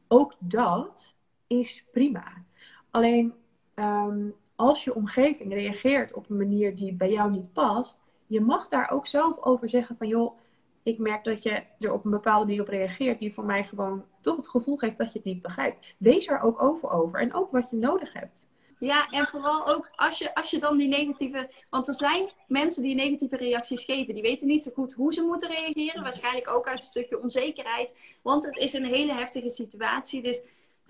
Ook 0.07 0.35
dat 0.39 1.17
is 1.49 1.85
prima. 1.91 2.45
Alleen 2.91 3.33
ehm, 3.73 4.29
als 4.55 4.83
je 4.83 4.95
omgeving 4.95 5.53
reageert 5.53 6.13
op 6.13 6.29
een 6.29 6.37
manier 6.37 6.75
die 6.75 6.93
bij 6.93 7.11
jou 7.11 7.31
niet 7.31 7.53
past, 7.53 7.99
je 8.27 8.41
mag 8.41 8.67
daar 8.67 8.91
ook 8.91 9.07
zelf 9.07 9.39
over 9.41 9.69
zeggen 9.69 9.97
van 9.97 10.07
joh, 10.07 10.37
ik 10.83 10.97
merk 10.97 11.23
dat 11.23 11.43
je 11.43 11.63
er 11.79 11.93
op 11.93 12.05
een 12.05 12.11
bepaalde 12.11 12.45
manier 12.45 12.61
op 12.61 12.67
reageert, 12.67 13.19
die 13.19 13.33
voor 13.33 13.45
mij 13.45 13.63
gewoon 13.63 14.05
toch 14.21 14.35
het 14.35 14.49
gevoel 14.49 14.77
geeft 14.77 14.97
dat 14.97 15.11
je 15.11 15.17
het 15.17 15.27
niet 15.27 15.41
begrijpt. 15.41 15.95
Wees 15.97 16.27
er 16.27 16.41
ook 16.41 16.61
over 16.61 16.89
over 16.89 17.19
en 17.19 17.33
ook 17.33 17.51
wat 17.51 17.69
je 17.69 17.75
nodig 17.75 18.13
hebt. 18.13 18.47
Ja, 18.79 19.07
en 19.07 19.25
vooral 19.25 19.67
ook 19.67 19.91
als 19.95 20.17
je, 20.17 20.35
als 20.35 20.49
je 20.49 20.59
dan 20.59 20.77
die 20.77 20.87
negatieve. 20.87 21.49
Want 21.69 21.87
er 21.87 21.93
zijn 21.93 22.29
mensen 22.47 22.83
die 22.83 22.95
negatieve 22.95 23.37
reacties 23.37 23.83
geven. 23.83 24.13
Die 24.13 24.23
weten 24.23 24.47
niet 24.47 24.63
zo 24.63 24.71
goed 24.73 24.93
hoe 24.93 25.13
ze 25.13 25.21
moeten 25.21 25.49
reageren. 25.49 26.03
Waarschijnlijk 26.03 26.49
ook 26.49 26.67
uit 26.67 26.77
een 26.77 26.83
stukje 26.83 27.21
onzekerheid. 27.21 27.93
Want 28.21 28.45
het 28.45 28.57
is 28.57 28.73
een 28.73 28.85
hele 28.85 29.13
heftige 29.13 29.49
situatie. 29.49 30.21
Dus 30.21 30.41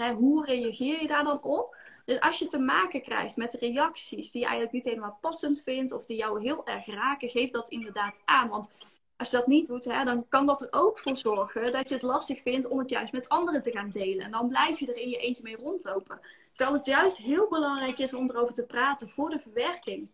hoe 0.07 0.45
reageer 0.45 1.01
je 1.01 1.07
daar 1.07 1.23
dan 1.23 1.43
op? 1.43 1.75
Dus 2.05 2.19
als 2.19 2.39
je 2.39 2.47
te 2.47 2.59
maken 2.59 3.01
krijgt 3.01 3.37
met 3.37 3.53
reacties 3.53 4.31
die 4.31 4.41
je 4.41 4.47
eigenlijk 4.47 4.75
niet 4.75 4.85
helemaal 4.85 5.17
passend 5.21 5.61
vindt. 5.63 5.91
Of 5.91 6.05
die 6.05 6.17
jou 6.17 6.41
heel 6.41 6.65
erg 6.65 6.85
raken, 6.85 7.29
geef 7.29 7.51
dat 7.51 7.69
inderdaad 7.69 8.21
aan. 8.25 8.49
Want 8.49 8.69
als 9.17 9.29
je 9.29 9.37
dat 9.37 9.47
niet 9.47 9.67
doet, 9.67 9.85
hè, 9.85 10.03
dan 10.03 10.25
kan 10.27 10.45
dat 10.45 10.61
er 10.61 10.67
ook 10.71 10.99
voor 10.99 11.15
zorgen 11.15 11.71
dat 11.71 11.89
je 11.89 11.95
het 11.95 12.03
lastig 12.03 12.41
vindt 12.41 12.67
om 12.67 12.79
het 12.79 12.89
juist 12.89 13.13
met 13.13 13.29
anderen 13.29 13.61
te 13.61 13.71
gaan 13.71 13.89
delen. 13.89 14.25
En 14.25 14.31
dan 14.31 14.47
blijf 14.47 14.79
je 14.79 14.87
er 14.87 14.97
in 14.97 15.09
je 15.09 15.17
eentje 15.17 15.43
mee 15.43 15.55
rondlopen. 15.55 16.19
Terwijl 16.51 16.77
het 16.77 16.85
juist 16.85 17.17
heel 17.17 17.47
belangrijk 17.49 17.97
is 17.97 18.13
om 18.13 18.29
erover 18.29 18.53
te 18.53 18.65
praten 18.65 19.09
voor 19.09 19.29
de 19.29 19.39
verwerking. 19.39 20.09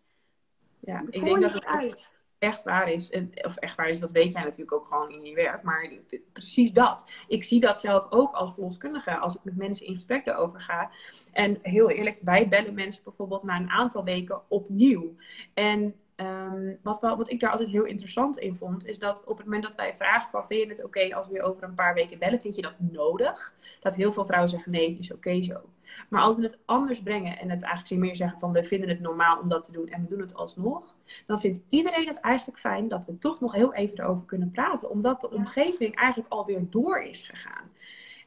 Ja, 0.80 1.02
ik 1.10 1.24
denk 1.24 1.40
dat 1.40 1.54
het 1.54 1.64
uit. 1.64 2.15
Echt 2.38 2.62
waar 2.62 2.92
is. 2.92 3.10
Of 3.42 3.56
echt 3.56 3.76
waar 3.76 3.88
is, 3.88 4.00
dat 4.00 4.10
weet 4.10 4.32
jij 4.32 4.42
natuurlijk 4.42 4.72
ook 4.72 4.86
gewoon 4.86 5.10
in 5.10 5.24
je 5.24 5.34
werk. 5.34 5.62
Maar 5.62 5.92
precies 6.32 6.72
dat. 6.72 7.06
Ik 7.28 7.44
zie 7.44 7.60
dat 7.60 7.80
zelf 7.80 8.06
ook 8.10 8.34
als 8.34 8.52
verloskundige 8.52 9.16
als 9.16 9.34
ik 9.34 9.44
met 9.44 9.56
mensen 9.56 9.86
in 9.86 9.94
gesprek 9.94 10.26
erover 10.26 10.60
ga. 10.60 10.90
En 11.32 11.58
heel 11.62 11.90
eerlijk, 11.90 12.18
wij 12.20 12.48
bellen 12.48 12.74
mensen 12.74 13.04
bijvoorbeeld 13.04 13.42
na 13.42 13.56
een 13.56 13.70
aantal 13.70 14.04
weken 14.04 14.40
opnieuw. 14.48 15.14
En 15.54 15.94
ehm, 16.16 16.74
wat, 16.82 17.00
wel, 17.00 17.16
wat 17.16 17.30
ik 17.30 17.40
daar 17.40 17.50
altijd 17.50 17.68
heel 17.68 17.84
interessant 17.84 18.38
in 18.38 18.56
vond, 18.56 18.86
is 18.86 18.98
dat 18.98 19.24
op 19.24 19.36
het 19.36 19.46
moment 19.46 19.62
dat 19.64 19.74
wij 19.74 19.94
vragen 19.94 20.30
van 20.30 20.46
vind 20.46 20.62
je 20.62 20.68
het 20.68 20.84
oké 20.84 21.14
als 21.14 21.26
we 21.26 21.32
weer 21.32 21.42
over 21.42 21.62
een 21.62 21.74
paar 21.74 21.94
weken 21.94 22.18
bellen, 22.18 22.40
vind 22.40 22.54
je 22.54 22.62
dat 22.62 22.74
nodig? 22.78 23.54
Dat 23.80 23.94
heel 23.94 24.12
veel 24.12 24.24
vrouwen 24.24 24.50
zeggen 24.50 24.72
nee, 24.72 24.88
het 24.88 24.98
is 24.98 25.12
oké 25.12 25.42
zo. 25.42 25.60
Maar 26.08 26.22
als 26.22 26.36
we 26.36 26.42
het 26.42 26.58
anders 26.64 27.02
brengen 27.02 27.38
en 27.38 27.50
het 27.50 27.62
eigenlijk 27.62 28.02
meer 28.02 28.16
zeggen 28.16 28.38
van 28.38 28.52
we 28.52 28.62
vinden 28.62 28.88
het 28.88 29.00
normaal 29.00 29.40
om 29.40 29.48
dat 29.48 29.64
te 29.64 29.72
doen 29.72 29.88
en 29.88 30.02
we 30.02 30.08
doen 30.08 30.20
het 30.20 30.34
alsnog, 30.34 30.94
dan 31.26 31.40
vindt 31.40 31.62
iedereen 31.68 32.06
het 32.06 32.20
eigenlijk 32.20 32.58
fijn 32.58 32.88
dat 32.88 33.04
we 33.04 33.18
toch 33.18 33.40
nog 33.40 33.52
heel 33.52 33.74
even 33.74 34.00
erover 34.00 34.24
kunnen 34.24 34.50
praten, 34.50 34.90
omdat 34.90 35.20
de 35.20 35.30
omgeving 35.30 35.94
eigenlijk 35.94 36.32
alweer 36.32 36.66
door 36.70 37.02
is 37.02 37.22
gegaan. 37.22 37.70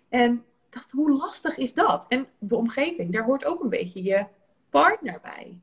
En 0.10 0.44
dacht, 0.70 0.92
hoe 0.92 1.12
lastig 1.12 1.58
is 1.58 1.74
dat? 1.74 2.06
En 2.08 2.28
de 2.38 2.56
omgeving, 2.56 3.14
daar 3.14 3.24
hoort 3.24 3.46
ook 3.46 3.64
een 3.64 3.70
beetje 3.70 4.04
je 4.04 4.26
partner 4.70 5.20
bij. 5.22 5.62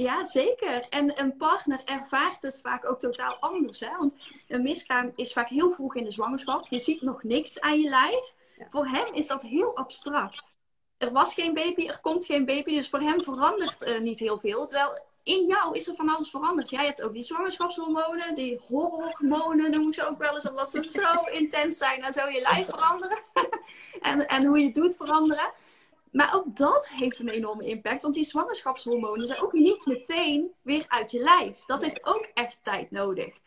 Ja, 0.00 0.24
zeker. 0.24 0.86
En 0.88 1.20
een 1.20 1.36
partner 1.36 1.80
ervaart 1.84 2.42
het 2.42 2.60
vaak 2.60 2.90
ook 2.90 3.00
totaal 3.00 3.34
anders. 3.34 3.80
Hè? 3.80 3.96
Want 3.96 4.14
een 4.48 4.62
miskraam 4.62 5.10
is 5.14 5.32
vaak 5.32 5.48
heel 5.48 5.70
vroeg 5.70 5.94
in 5.94 6.04
de 6.04 6.10
zwangerschap. 6.10 6.66
Je 6.68 6.78
ziet 6.78 7.02
nog 7.02 7.22
niks 7.22 7.60
aan 7.60 7.80
je 7.80 7.88
lijf. 7.88 8.34
Voor 8.68 8.86
hem 8.86 9.14
is 9.14 9.26
dat 9.26 9.42
heel 9.42 9.76
abstract. 9.76 10.52
Er 10.98 11.12
was 11.12 11.34
geen 11.34 11.54
baby, 11.54 11.86
er 11.86 12.00
komt 12.00 12.24
geen 12.24 12.44
baby. 12.44 12.74
Dus 12.74 12.88
voor 12.88 13.00
hem 13.00 13.20
verandert 13.20 13.82
er 13.82 14.00
niet 14.00 14.18
heel 14.18 14.38
veel. 14.38 14.66
Terwijl 14.66 14.98
in 15.22 15.46
jou 15.46 15.76
is 15.76 15.88
er 15.88 15.94
van 15.94 16.08
alles 16.08 16.30
veranderd. 16.30 16.70
Jij 16.70 16.84
hebt 16.84 17.02
ook 17.02 17.12
die 17.12 17.22
zwangerschapshormonen, 17.22 18.34
die 18.34 18.60
hormonen 18.68 19.70
noem 19.70 19.86
ik 19.86 19.94
ze 19.94 20.08
ook 20.08 20.18
wel 20.18 20.34
eens, 20.34 20.48
omdat 20.48 20.70
ze 20.70 20.84
zo 20.84 21.20
intens 21.40 21.78
zijn 21.78 22.02
en 22.02 22.12
zo 22.12 22.28
je 22.28 22.40
lijf 22.40 22.66
veranderen. 22.66 23.18
en, 24.00 24.26
en 24.26 24.44
hoe 24.44 24.58
je 24.58 24.64
het 24.64 24.74
doet 24.74 24.96
veranderen. 24.96 25.52
Maar 26.12 26.34
ook 26.34 26.56
dat 26.56 26.88
heeft 26.88 27.18
een 27.18 27.28
enorme 27.28 27.66
impact, 27.66 28.02
want 28.02 28.14
die 28.14 28.24
zwangerschapshormonen 28.24 29.26
zijn 29.26 29.40
ook 29.40 29.52
niet 29.52 29.86
meteen 29.86 30.52
weer 30.62 30.84
uit 30.88 31.10
je 31.10 31.20
lijf. 31.20 31.64
Dat 31.64 31.82
heeft 31.82 32.06
ook 32.06 32.30
echt 32.34 32.58
tijd 32.62 32.90
nodig. 32.90 33.38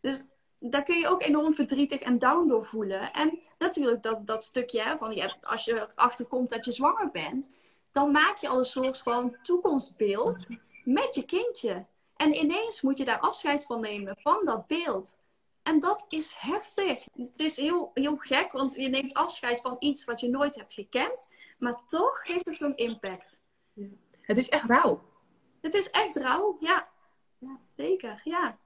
Dus 0.00 0.24
daar 0.58 0.82
kun 0.82 0.98
je 0.98 1.08
ook 1.08 1.22
enorm 1.22 1.54
verdrietig 1.54 2.00
en 2.00 2.18
down 2.18 2.48
door 2.48 2.66
voelen. 2.66 3.12
En 3.12 3.38
natuurlijk 3.58 4.02
dat, 4.02 4.26
dat 4.26 4.44
stukje 4.44 4.96
van 4.98 5.14
je 5.14 5.34
als 5.42 5.64
je 5.64 5.86
erachter 5.94 6.26
komt 6.26 6.50
dat 6.50 6.64
je 6.64 6.72
zwanger 6.72 7.10
bent, 7.10 7.50
dan 7.92 8.10
maak 8.10 8.36
je 8.36 8.48
al 8.48 8.58
een 8.58 8.64
soort 8.64 8.98
van 8.98 9.36
toekomstbeeld 9.42 10.46
met 10.84 11.14
je 11.14 11.24
kindje. 11.24 11.84
En 12.16 12.34
ineens 12.34 12.80
moet 12.80 12.98
je 12.98 13.04
daar 13.04 13.20
afscheid 13.20 13.64
van 13.64 13.80
nemen, 13.80 14.16
van 14.20 14.40
dat 14.44 14.66
beeld. 14.66 15.16
En 15.62 15.80
dat 15.80 16.04
is 16.08 16.34
heftig. 16.38 17.04
Het 17.16 17.40
is 17.40 17.56
heel, 17.56 17.90
heel 17.94 18.16
gek, 18.16 18.52
want 18.52 18.74
je 18.74 18.88
neemt 18.88 19.14
afscheid 19.14 19.60
van 19.60 19.76
iets 19.78 20.04
wat 20.04 20.20
je 20.20 20.28
nooit 20.28 20.54
hebt 20.54 20.72
gekend. 20.72 21.28
Maar 21.64 21.80
toch 21.86 22.26
heeft 22.26 22.44
het 22.44 22.54
zo'n 22.54 22.76
impact. 22.76 23.40
Ja. 23.72 23.86
Het 24.20 24.36
is 24.36 24.48
echt 24.48 24.64
rauw. 24.64 25.02
Het 25.60 25.74
is 25.74 25.90
echt 25.90 26.16
rauw, 26.16 26.56
ja. 26.60 26.88
ja. 27.38 27.58
Zeker, 27.76 28.20
ja. 28.24 28.58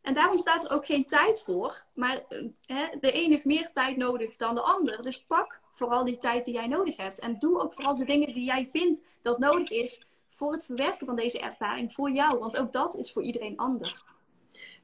En 0.00 0.14
daarom 0.14 0.38
staat 0.38 0.64
er 0.64 0.70
ook 0.70 0.86
geen 0.86 1.04
tijd 1.04 1.42
voor. 1.42 1.84
Maar 1.94 2.24
eh, 2.28 2.44
hè, 2.66 2.86
de 3.00 3.24
een 3.24 3.30
heeft 3.30 3.44
meer 3.44 3.70
tijd 3.70 3.96
nodig 3.96 4.36
dan 4.36 4.54
de 4.54 4.60
ander. 4.60 5.02
Dus 5.02 5.24
pak 5.24 5.60
vooral 5.70 6.04
die 6.04 6.18
tijd 6.18 6.44
die 6.44 6.54
jij 6.54 6.66
nodig 6.66 6.96
hebt. 6.96 7.18
En 7.18 7.38
doe 7.38 7.60
ook 7.60 7.72
vooral 7.72 7.96
de 7.96 8.04
dingen 8.04 8.32
die 8.32 8.44
jij 8.44 8.66
vindt 8.66 9.00
dat 9.22 9.38
nodig 9.38 9.70
is 9.70 10.00
voor 10.28 10.52
het 10.52 10.64
verwerken 10.64 11.06
van 11.06 11.16
deze 11.16 11.38
ervaring 11.38 11.92
voor 11.92 12.10
jou. 12.10 12.38
Want 12.38 12.56
ook 12.56 12.72
dat 12.72 12.96
is 12.96 13.12
voor 13.12 13.22
iedereen 13.22 13.56
anders. 13.56 14.04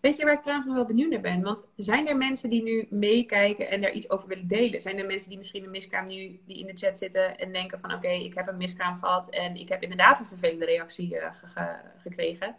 Weet 0.02 0.16
je 0.16 0.24
waar 0.24 0.34
ik 0.34 0.42
trouwens 0.42 0.74
wel 0.74 0.84
benieuwd 0.84 1.10
naar 1.10 1.20
ben? 1.20 1.42
Want 1.42 1.66
zijn 1.76 2.08
er 2.08 2.16
mensen 2.16 2.50
die 2.50 2.62
nu 2.62 2.86
meekijken 2.90 3.70
en 3.70 3.80
daar 3.80 3.90
iets 3.90 4.10
over 4.10 4.28
willen 4.28 4.46
delen? 4.46 4.80
Zijn 4.80 4.98
er 4.98 5.06
mensen 5.06 5.28
die 5.28 5.38
misschien 5.38 5.64
een 5.64 5.70
miskraam 5.70 6.06
nu 6.06 6.40
die 6.46 6.58
in 6.58 6.66
de 6.66 6.76
chat 6.76 6.98
zitten 6.98 7.38
en 7.38 7.52
denken 7.52 7.78
van 7.78 7.92
oké, 7.92 8.08
ik 8.08 8.34
heb 8.34 8.46
een 8.46 8.56
miskraam 8.56 8.98
gehad 8.98 9.28
en 9.28 9.56
ik 9.56 9.68
heb 9.68 9.82
inderdaad 9.82 10.20
een 10.20 10.26
vervelende 10.26 10.64
reactie 10.64 11.14
uh, 11.14 11.26
gekregen? 11.98 12.56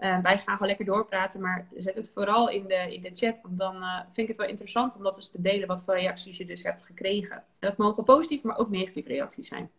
Uh, 0.00 0.18
wij 0.22 0.38
gaan 0.38 0.52
gewoon 0.52 0.66
lekker 0.68 0.84
doorpraten, 0.84 1.40
maar 1.40 1.68
zet 1.76 1.96
het 1.96 2.10
vooral 2.14 2.48
in 2.48 2.66
de, 2.66 2.94
in 2.94 3.00
de 3.00 3.14
chat. 3.14 3.40
Want 3.42 3.58
dan 3.58 3.76
uh, 3.76 4.00
vind 4.00 4.18
ik 4.18 4.28
het 4.28 4.36
wel 4.36 4.48
interessant 4.48 4.96
om 4.96 5.02
dat 5.02 5.16
eens 5.16 5.30
te 5.30 5.40
delen 5.40 5.68
wat 5.68 5.82
voor 5.82 5.94
reacties 5.94 6.36
je 6.36 6.44
dus 6.44 6.62
hebt 6.62 6.82
gekregen. 6.82 7.36
En 7.36 7.68
dat 7.68 7.76
mogen 7.76 8.04
positieve, 8.04 8.46
maar 8.46 8.58
ook 8.58 8.70
negatieve 8.70 9.08
reacties 9.08 9.48
zijn. 9.48 9.70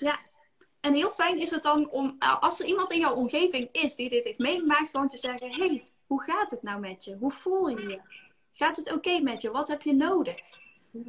Ja, 0.00 0.18
en 0.80 0.94
heel 0.94 1.10
fijn 1.10 1.38
is 1.38 1.50
het 1.50 1.62
dan 1.62 1.90
om, 1.90 2.16
eh, 2.18 2.42
als 2.42 2.60
er 2.60 2.66
iemand 2.66 2.90
in 2.90 2.98
jouw 2.98 3.14
omgeving 3.14 3.68
is 3.72 3.94
die 3.94 4.08
dit 4.08 4.24
heeft 4.24 4.38
meegemaakt, 4.38 4.90
gewoon 4.90 5.08
te 5.08 5.16
zeggen: 5.16 5.48
hey, 5.50 5.82
hoe 6.06 6.22
gaat 6.22 6.50
het 6.50 6.62
nou 6.62 6.80
met 6.80 7.04
je? 7.04 7.16
Hoe 7.20 7.30
voel 7.30 7.68
je 7.68 7.88
je? 7.88 8.00
Gaat 8.52 8.76
het 8.76 8.92
oké 8.92 9.20
met 9.20 9.40
je? 9.40 9.50
Wat 9.50 9.68
heb 9.68 9.82
je 9.82 9.94
nodig? 9.94 10.36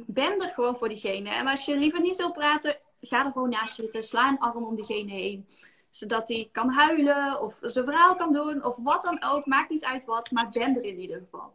Ben 0.06 0.40
er 0.40 0.48
gewoon 0.48 0.76
voor 0.76 0.88
diegene. 0.88 1.30
En 1.30 1.46
als 1.46 1.64
je 1.64 1.76
liever 1.76 2.00
niet 2.00 2.16
wil 2.16 2.32
praten, 2.32 2.76
ga 3.00 3.24
er 3.24 3.32
gewoon 3.32 3.48
naast 3.48 3.74
zitten. 3.74 4.02
Sla 4.02 4.28
een 4.28 4.38
arm 4.38 4.64
om 4.64 4.74
diegene 4.74 5.10
heen. 5.10 5.46
Zodat 5.90 6.28
hij 6.28 6.48
kan 6.52 6.70
huilen 6.70 7.40
of 7.40 7.58
zijn 7.62 7.84
verhaal 7.84 8.16
kan 8.16 8.32
doen 8.32 8.64
of 8.64 8.76
wat 8.76 9.02
dan 9.02 9.22
ook. 9.24 9.46
Maakt 9.46 9.70
niet 9.70 9.84
uit 9.84 10.04
wat, 10.04 10.30
maar 10.30 10.50
ben 10.50 10.76
er 10.76 10.84
in 10.84 10.98
ieder 10.98 11.18
geval. 11.18 11.52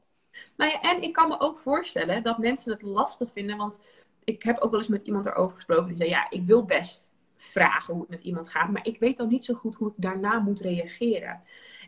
Nou 0.57 0.71
ja, 0.71 0.81
en 0.81 1.01
ik 1.01 1.13
kan 1.13 1.27
me 1.27 1.39
ook 1.39 1.57
voorstellen 1.57 2.23
dat 2.23 2.37
mensen 2.37 2.71
het 2.71 2.81
lastig 2.81 3.29
vinden. 3.33 3.57
Want 3.57 3.79
ik 4.23 4.43
heb 4.43 4.59
ook 4.59 4.71
wel 4.71 4.79
eens 4.79 4.89
met 4.89 5.01
iemand 5.01 5.25
erover 5.25 5.55
gesproken 5.55 5.87
die 5.87 5.95
zei: 5.95 6.09
Ja, 6.09 6.29
ik 6.29 6.45
wil 6.45 6.65
best 6.65 7.06
vragen 7.37 7.93
hoe 7.93 8.01
het 8.01 8.11
met 8.11 8.21
iemand 8.21 8.49
gaat. 8.49 8.69
Maar 8.69 8.85
ik 8.85 8.99
weet 8.99 9.17
dan 9.17 9.27
niet 9.27 9.45
zo 9.45 9.53
goed 9.53 9.75
hoe 9.75 9.87
ik 9.87 9.93
daarna 9.97 10.39
moet 10.39 10.59
reageren. 10.59 11.41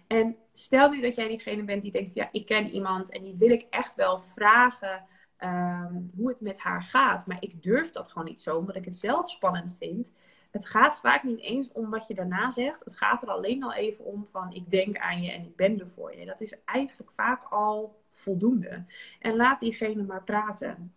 En 0.07 0.35
stel 0.53 0.89
nu 0.89 1.01
dat 1.01 1.15
jij 1.15 1.27
diegene 1.27 1.63
bent 1.63 1.81
die 1.81 1.91
denkt, 1.91 2.11
ja, 2.13 2.29
ik 2.31 2.45
ken 2.45 2.67
iemand 2.67 3.11
en 3.11 3.23
die 3.23 3.35
wil 3.37 3.49
ik 3.49 3.65
echt 3.69 3.95
wel 3.95 4.19
vragen 4.19 5.05
ehm, 5.37 5.93
hoe 6.15 6.29
het 6.29 6.41
met 6.41 6.59
haar 6.59 6.83
gaat. 6.83 7.27
Maar 7.27 7.37
ik 7.39 7.63
durf 7.63 7.91
dat 7.91 8.11
gewoon 8.11 8.27
niet 8.27 8.41
zo, 8.41 8.57
omdat 8.57 8.75
ik 8.75 8.85
het 8.85 8.95
zelf 8.95 9.29
spannend 9.29 9.75
vind. 9.79 10.11
Het 10.51 10.67
gaat 10.67 10.99
vaak 10.99 11.23
niet 11.23 11.39
eens 11.39 11.71
om 11.71 11.89
wat 11.89 12.07
je 12.07 12.13
daarna 12.13 12.51
zegt. 12.51 12.85
Het 12.85 12.97
gaat 12.97 13.21
er 13.21 13.29
alleen 13.29 13.63
al 13.63 13.73
even 13.73 14.05
om 14.05 14.27
van, 14.27 14.53
ik 14.53 14.71
denk 14.71 14.97
aan 14.97 15.21
je 15.21 15.31
en 15.31 15.43
ik 15.43 15.55
ben 15.55 15.79
er 15.79 15.89
voor 15.89 16.15
je. 16.15 16.25
Dat 16.25 16.41
is 16.41 16.63
eigenlijk 16.65 17.11
vaak 17.11 17.43
al 17.43 18.01
voldoende. 18.11 18.85
En 19.19 19.35
laat 19.35 19.59
diegene 19.59 20.03
maar 20.03 20.23
praten. 20.23 20.93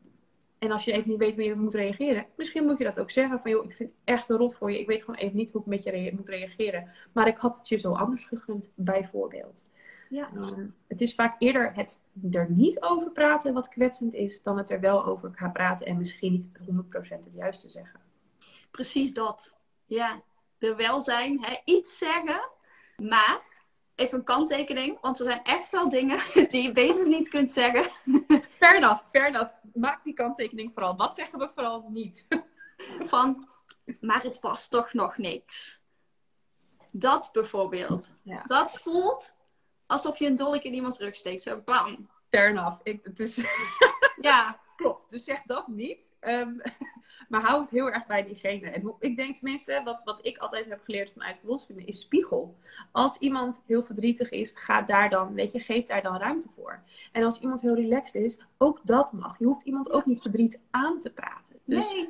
En 0.63 0.71
als 0.71 0.85
je 0.85 0.93
even 0.93 1.11
niet 1.11 1.19
weet 1.19 1.35
hoe 1.35 1.45
je 1.45 1.55
moet 1.55 1.75
reageren, 1.75 2.27
misschien 2.37 2.65
moet 2.65 2.79
je 2.79 2.85
dat 2.85 3.01
ook 3.01 3.11
zeggen. 3.11 3.41
Van 3.41 3.51
joh, 3.51 3.65
ik 3.65 3.73
vind 3.73 3.89
het 3.89 3.99
echt 4.05 4.29
een 4.29 4.37
rot 4.37 4.57
voor 4.57 4.73
je. 4.73 4.79
Ik 4.79 4.87
weet 4.87 5.05
gewoon 5.05 5.21
even 5.21 5.37
niet 5.37 5.53
hoe 5.53 5.61
ik 5.61 5.67
met 5.67 5.83
je 5.83 6.13
moet 6.17 6.29
reageren. 6.29 6.91
Maar 7.13 7.27
ik 7.27 7.37
had 7.37 7.57
het 7.57 7.69
je 7.69 7.77
zo 7.77 7.93
anders 7.93 8.25
gegund, 8.25 8.73
bijvoorbeeld. 8.75 9.69
Ja. 10.09 10.31
Ehm, 10.35 10.67
het 10.89 11.01
is 11.01 11.15
vaak 11.15 11.35
eerder 11.39 11.75
het 11.75 12.01
er 12.31 12.51
niet 12.51 12.81
over 12.81 13.11
praten 13.11 13.55
wat 13.55 13.69
kwetsend 13.69 14.15
is, 14.15 14.43
dan 14.43 14.57
het 14.57 14.71
er 14.71 14.81
wel 14.81 15.05
over 15.05 15.33
gaan 15.35 15.53
praten 15.53 15.87
en 15.87 15.97
misschien 15.97 16.33
niet 16.33 16.51
100% 16.67 17.25
het 17.25 17.35
juiste 17.35 17.71
zeggen. 17.71 18.01
Precies 18.71 19.13
dat. 19.13 19.59
Ja, 19.87 20.23
er 20.59 20.77
wel 20.77 21.01
zijn, 21.01 21.45
hè, 21.45 21.57
iets 21.65 21.99
zeggen, 21.99 22.51
maar 22.97 23.62
even 23.95 24.19
een 24.19 24.25
kanttekening, 24.25 25.01
want 25.01 25.19
er 25.19 25.25
zijn 25.25 25.43
echt 25.43 25.71
wel 25.71 25.89
dingen 25.89 26.19
die 26.51 26.63
je 26.63 26.73
beter 26.73 27.09
niet 27.09 27.29
kunt 27.29 27.53
zeggen. 27.53 27.85
Fair 28.59 28.77
enough, 28.77 29.03
fair 29.11 29.27
enough 29.27 29.53
maak 29.75 30.05
die 30.05 30.15
kanttekening 30.15 30.71
vooral. 30.75 30.97
Wat 30.97 31.15
zeggen 31.15 31.39
we 31.39 31.51
vooral 31.55 31.89
niet? 31.89 32.27
Van, 33.13 33.49
maar 34.01 34.23
het 34.23 34.41
was 34.41 34.69
toch 34.69 34.93
nog 34.93 35.19
niks. 35.19 35.81
Dat 36.93 37.31
bijvoorbeeld. 37.33 38.15
Ja. 38.23 38.43
Dat 38.47 38.81
voelt 38.83 39.35
alsof 39.87 40.19
je 40.19 40.27
een 40.27 40.37
dolk 40.37 40.63
in 40.63 40.75
iemands 40.75 40.99
rug 40.99 41.17
steekt. 41.17 41.43
Zo, 41.43 41.61
bam. 41.65 42.09
Fair 42.31 42.49
enough. 42.49 42.81
Ik, 42.83 43.01
het 43.03 43.21
is... 43.21 43.45
ja. 44.21 44.61
Klopt. 44.83 45.11
Dus 45.11 45.25
zeg 45.25 45.43
dat 45.43 45.69
niet. 45.69 46.13
Um, 46.21 46.61
maar 47.29 47.41
hou 47.41 47.61
het 47.61 47.71
heel 47.71 47.91
erg 47.91 48.07
bij 48.07 48.25
diegene. 48.25 48.71
En 48.71 48.95
ik 48.99 49.17
denk 49.17 49.37
tenminste, 49.37 49.81
wat, 49.85 50.03
wat 50.05 50.27
ik 50.27 50.39
altijd 50.39 50.69
heb 50.69 50.81
geleerd 50.85 51.11
vanuit 51.13 51.39
verloskunde, 51.39 51.85
is 51.85 52.01
spiegel. 52.01 52.57
Als 52.93 53.17
iemand 53.17 53.63
heel 53.67 53.83
verdrietig 53.83 54.31
is, 54.31 54.53
ga 54.55 54.83
daar 54.83 55.11
dan, 55.11 55.35
weet 55.35 55.53
je, 55.53 55.61
geef 55.61 55.87
daar 55.87 56.03
dan 56.03 56.17
ruimte 56.17 56.49
voor. 56.49 56.83
En 57.13 57.25
als 57.25 57.39
iemand 57.39 57.61
heel 57.61 57.75
relaxed 57.75 58.23
is, 58.23 58.41
ook 58.59 58.81
dat 58.85 59.13
mag. 59.13 59.39
Je 59.39 59.45
hoeft 59.45 59.67
iemand 59.67 59.91
ook 59.91 60.07
niet 60.07 60.21
verdriet 60.21 60.61
aan 60.71 61.01
te 61.01 61.13
praten. 61.13 61.57
Dus 61.65 61.93
nee. 61.93 62.09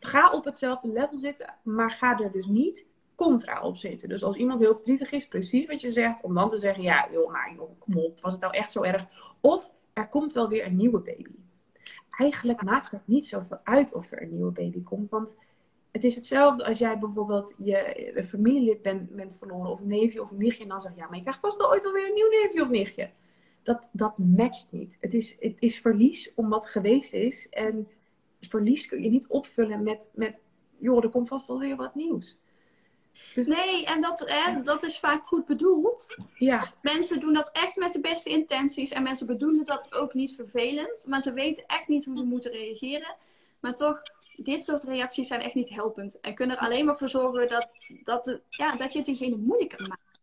ga 0.00 0.30
op 0.30 0.44
hetzelfde 0.44 0.88
level 0.88 1.18
zitten, 1.18 1.54
maar 1.62 1.90
ga 1.90 2.18
er 2.18 2.32
dus 2.32 2.46
niet 2.46 2.86
contra 3.14 3.60
op 3.60 3.76
zitten. 3.76 4.08
Dus 4.08 4.22
als 4.22 4.36
iemand 4.36 4.58
heel 4.58 4.74
verdrietig 4.74 5.12
is, 5.12 5.28
precies 5.28 5.66
wat 5.66 5.80
je 5.80 5.92
zegt, 5.92 6.22
om 6.22 6.34
dan 6.34 6.48
te 6.48 6.58
zeggen, 6.58 6.82
ja 6.82 7.08
joh, 7.12 7.32
maar 7.32 7.52
joh, 7.56 7.70
kom 7.78 7.96
op, 7.96 8.20
was 8.20 8.32
het 8.32 8.40
nou 8.40 8.54
echt 8.54 8.72
zo 8.72 8.82
erg? 8.82 9.06
Of 9.40 9.70
er 9.98 10.08
komt 10.08 10.32
wel 10.32 10.48
weer 10.48 10.66
een 10.66 10.76
nieuwe 10.76 11.00
baby 11.00 11.34
eigenlijk 12.18 12.62
maakt 12.62 12.90
het 12.90 13.06
niet 13.06 13.26
zoveel 13.26 13.60
uit 13.62 13.94
of 13.94 14.10
er 14.10 14.22
een 14.22 14.34
nieuwe 14.34 14.50
baby 14.50 14.82
komt. 14.82 15.10
Want 15.10 15.36
het 15.90 16.04
is 16.04 16.14
hetzelfde 16.14 16.64
als 16.64 16.78
jij 16.78 16.98
bijvoorbeeld 16.98 17.54
je 17.58 18.22
familielid 18.26 18.82
bent, 18.82 19.10
bent 19.10 19.36
verloren, 19.38 19.70
of 19.70 19.80
een 19.80 19.86
neefje 19.86 20.22
of 20.22 20.30
een 20.30 20.36
nichtje, 20.36 20.62
en 20.62 20.68
dan 20.68 20.80
zeg 20.80 20.92
je, 20.92 20.98
ja, 20.98 21.06
maar 21.06 21.16
je 21.16 21.22
krijgt 21.22 21.40
vast 21.40 21.56
wel 21.56 21.70
ooit 21.70 21.82
wel 21.82 21.92
weer 21.92 22.08
een 22.08 22.14
nieuw 22.14 22.28
neefje 22.28 22.62
of 22.62 22.68
nichtje. 22.68 23.10
Dat, 23.62 23.88
dat 23.92 24.18
matcht 24.18 24.72
niet. 24.72 24.96
Het 25.00 25.14
is, 25.14 25.36
het 25.40 25.62
is 25.62 25.80
verlies 25.80 26.32
om 26.34 26.48
wat 26.48 26.66
geweest 26.66 27.12
is. 27.12 27.48
En 27.48 27.88
verlies 28.40 28.86
kun 28.86 29.02
je 29.02 29.10
niet 29.10 29.28
opvullen 29.28 29.82
met, 29.82 30.10
met 30.14 30.40
joh, 30.78 31.04
er 31.04 31.10
komt 31.10 31.28
vast 31.28 31.46
wel 31.46 31.58
weer 31.58 31.76
wat 31.76 31.94
nieuws. 31.94 32.38
Nee, 33.34 33.84
en 33.84 34.00
dat, 34.00 34.22
hè, 34.26 34.62
dat 34.62 34.82
is 34.82 34.98
vaak 34.98 35.24
goed 35.24 35.46
bedoeld. 35.46 36.06
Ja. 36.34 36.72
Mensen 36.82 37.20
doen 37.20 37.32
dat 37.32 37.50
echt 37.52 37.76
met 37.76 37.92
de 37.92 38.00
beste 38.00 38.30
intenties. 38.30 38.90
En 38.90 39.02
mensen 39.02 39.26
bedoelen 39.26 39.64
dat 39.64 39.94
ook 39.94 40.14
niet 40.14 40.34
vervelend. 40.34 41.04
Maar 41.08 41.22
ze 41.22 41.32
weten 41.32 41.64
echt 41.66 41.88
niet 41.88 42.04
hoe 42.04 42.16
ze 42.16 42.24
moeten 42.24 42.50
reageren. 42.50 43.16
Maar 43.60 43.74
toch, 43.74 44.02
dit 44.34 44.64
soort 44.64 44.84
reacties 44.84 45.28
zijn 45.28 45.40
echt 45.40 45.54
niet 45.54 45.70
helpend. 45.70 46.20
En 46.20 46.34
kunnen 46.34 46.56
er 46.56 46.62
alleen 46.62 46.84
maar 46.84 46.96
voor 46.96 47.08
zorgen 47.08 47.48
dat, 47.48 47.68
dat, 48.04 48.40
ja, 48.48 48.76
dat 48.76 48.92
je 48.92 48.98
het 48.98 49.06
diegene 49.06 49.36
moeilijker 49.36 49.88
maakt. 49.88 50.20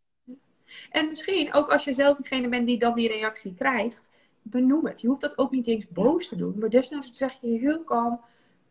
En 0.89 1.07
misschien 1.07 1.53
ook 1.53 1.71
als 1.71 1.83
je 1.83 1.93
zelf 1.93 2.17
degene 2.17 2.49
bent 2.49 2.67
die 2.67 2.79
dan 2.79 2.95
die 2.95 3.07
reactie 3.07 3.53
krijgt, 3.53 4.09
benoem 4.41 4.85
het. 4.85 5.01
Je 5.01 5.07
hoeft 5.07 5.21
dat 5.21 5.37
ook 5.37 5.51
niet 5.51 5.67
eens 5.67 5.87
boos 5.87 6.27
te 6.27 6.35
doen. 6.35 6.55
Maar 6.59 6.69
desnoods 6.69 7.09
zeg 7.13 7.41
je 7.41 7.47
heel 7.47 7.83
kalm, 7.83 8.21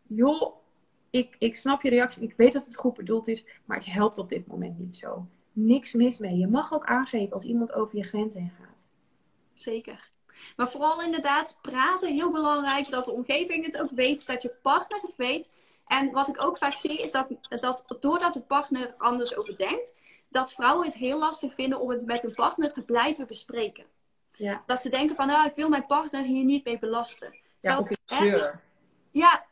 joh, 0.07 0.55
ik, 1.15 1.35
ik 1.39 1.55
snap 1.55 1.81
je 1.81 1.89
reactie. 1.89 2.23
Ik 2.23 2.33
weet 2.37 2.53
dat 2.53 2.65
het 2.65 2.75
goed 2.75 2.93
bedoeld 2.93 3.27
is, 3.27 3.45
maar 3.65 3.77
het 3.77 3.85
helpt 3.85 4.17
op 4.17 4.29
dit 4.29 4.47
moment 4.47 4.79
niet 4.79 4.95
zo. 4.95 5.27
Niks 5.51 5.93
mis 5.93 6.17
mee. 6.17 6.37
Je 6.37 6.47
mag 6.47 6.73
ook 6.73 6.85
aangeven 6.85 7.33
als 7.33 7.43
iemand 7.43 7.73
over 7.73 7.97
je 7.97 8.03
grens 8.03 8.33
heen 8.33 8.51
gaat. 8.59 8.87
Zeker. 9.53 10.11
Maar 10.55 10.69
vooral 10.69 11.01
inderdaad 11.01 11.57
praten, 11.61 12.13
heel 12.13 12.31
belangrijk. 12.31 12.89
Dat 12.89 13.05
de 13.05 13.11
omgeving 13.11 13.65
het 13.65 13.81
ook 13.81 13.89
weet, 13.89 14.25
dat 14.25 14.41
je 14.41 14.55
partner 14.61 15.01
het 15.01 15.15
weet. 15.15 15.51
En 15.87 16.11
wat 16.11 16.27
ik 16.27 16.43
ook 16.43 16.57
vaak 16.57 16.75
zie, 16.75 17.01
is 17.01 17.11
dat, 17.11 17.27
dat 17.61 17.97
doordat 17.99 18.33
de 18.33 18.41
partner 18.41 18.93
anders 18.97 19.37
over 19.37 19.57
denkt, 19.57 19.95
dat 20.29 20.53
vrouwen 20.53 20.85
het 20.85 20.95
heel 20.95 21.19
lastig 21.19 21.53
vinden 21.53 21.79
om 21.79 21.89
het 21.89 22.05
met 22.05 22.23
een 22.23 22.31
partner 22.31 22.73
te 22.73 22.83
blijven 22.83 23.27
bespreken. 23.27 23.85
Ja. 24.31 24.63
Dat 24.65 24.81
ze 24.81 24.89
denken 24.89 25.15
van, 25.15 25.27
nou, 25.27 25.47
ik 25.47 25.55
wil 25.55 25.69
mijn 25.69 25.85
partner 25.85 26.23
hier 26.23 26.43
niet 26.43 26.65
mee 26.65 26.79
belasten. 26.79 27.35
Terwijl 27.59 27.87
ja, 28.05 28.33
of 28.33 28.55
Ja, 29.11 29.45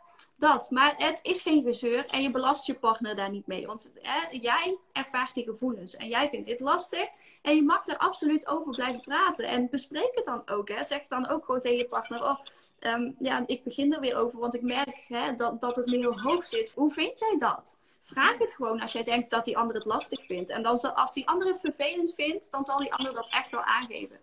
dat. 0.44 0.72
Maar 0.72 0.94
het 0.98 1.20
is 1.22 1.42
geen 1.42 1.64
gezeur 1.64 2.06
en 2.06 2.22
je 2.22 2.32
belast 2.32 2.66
je 2.66 2.74
partner 2.74 3.16
daar 3.16 3.30
niet 3.30 3.48
mee. 3.48 3.68
Want 3.68 3.94
hè, 4.02 4.38
jij 4.38 4.78
ervaart 4.92 5.34
die 5.34 5.44
gevoelens 5.44 5.96
en 5.96 6.08
jij 6.08 6.30
vindt 6.30 6.48
dit 6.48 6.60
lastig. 6.60 7.08
En 7.42 7.56
je 7.56 7.64
mag 7.64 7.88
er 7.88 7.98
absoluut 7.98 8.48
over 8.48 8.72
blijven 8.76 9.02
praten. 9.02 9.48
En 9.48 9.70
bespreek 9.70 10.12
het 10.14 10.26
dan 10.26 10.42
ook. 10.46 10.70
Hè. 10.70 10.84
Zeg 10.84 11.02
dan 11.10 11.28
ook 11.30 11.46
gewoon 11.46 11.62
tegen 11.62 11.78
je 11.78 11.88
partner: 11.88 12.24
Oh, 12.24 12.40
ehm, 12.80 13.12
ja, 13.20 13.44
ik 13.46 13.64
begin 13.64 13.94
er 13.94 14.00
weer 14.00 14.16
over, 14.16 14.40
want 14.40 14.54
ik 14.54 14.62
merk 14.62 15.06
hè, 15.08 15.36
dat, 15.36 15.62
dat 15.62 15.76
het 15.76 15.86
me 15.86 15.98
heel 15.98 16.22
hoog 16.22 16.46
zit. 16.46 16.74
Hoe 16.76 16.92
vind 16.92 17.20
jij 17.20 17.36
dat? 17.40 17.78
Vraag 18.02 18.38
het 18.38 18.54
gewoon 18.56 18.82
als 18.82 18.92
jij 18.92 19.04
denkt 19.04 19.30
dat 19.30 19.46
die 19.46 19.58
ander 19.58 19.76
het 19.76 19.86
lastig 19.86 20.26
vindt. 20.26 20.50
En 20.50 20.64
dan, 20.64 20.96
als 20.96 21.14
die 21.14 21.28
ander 21.28 21.48
het 21.48 21.60
vervelend 21.60 22.14
vindt, 22.14 22.52
dan 22.52 22.64
zal 22.64 22.80
die 22.80 22.94
ander 22.94 23.14
dat 23.14 23.30
echt 23.30 23.52
wel 23.52 23.64
aangeven. 23.64 24.20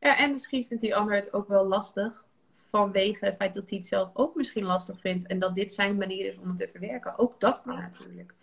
Ja, 0.00 0.16
en 0.16 0.32
misschien 0.32 0.66
vindt 0.66 0.82
die 0.82 0.96
ander 0.96 1.14
het 1.14 1.32
ook 1.32 1.48
wel 1.48 1.64
lastig 1.64 2.24
vanwege 2.72 3.24
het 3.24 3.36
feit 3.36 3.54
dat 3.54 3.68
hij 3.68 3.78
het 3.78 3.86
zelf 3.86 4.10
ook 4.12 4.34
misschien 4.34 4.64
lastig 4.64 5.00
vindt 5.00 5.26
en 5.26 5.38
dat 5.38 5.54
dit 5.54 5.72
zijn 5.72 5.96
manier 5.96 6.26
is 6.26 6.38
om 6.38 6.48
het 6.48 6.56
te 6.56 6.68
verwerken. 6.68 7.18
Ook 7.18 7.40
dat 7.40 7.62
kan 7.62 7.76
natuurlijk. 7.76 8.34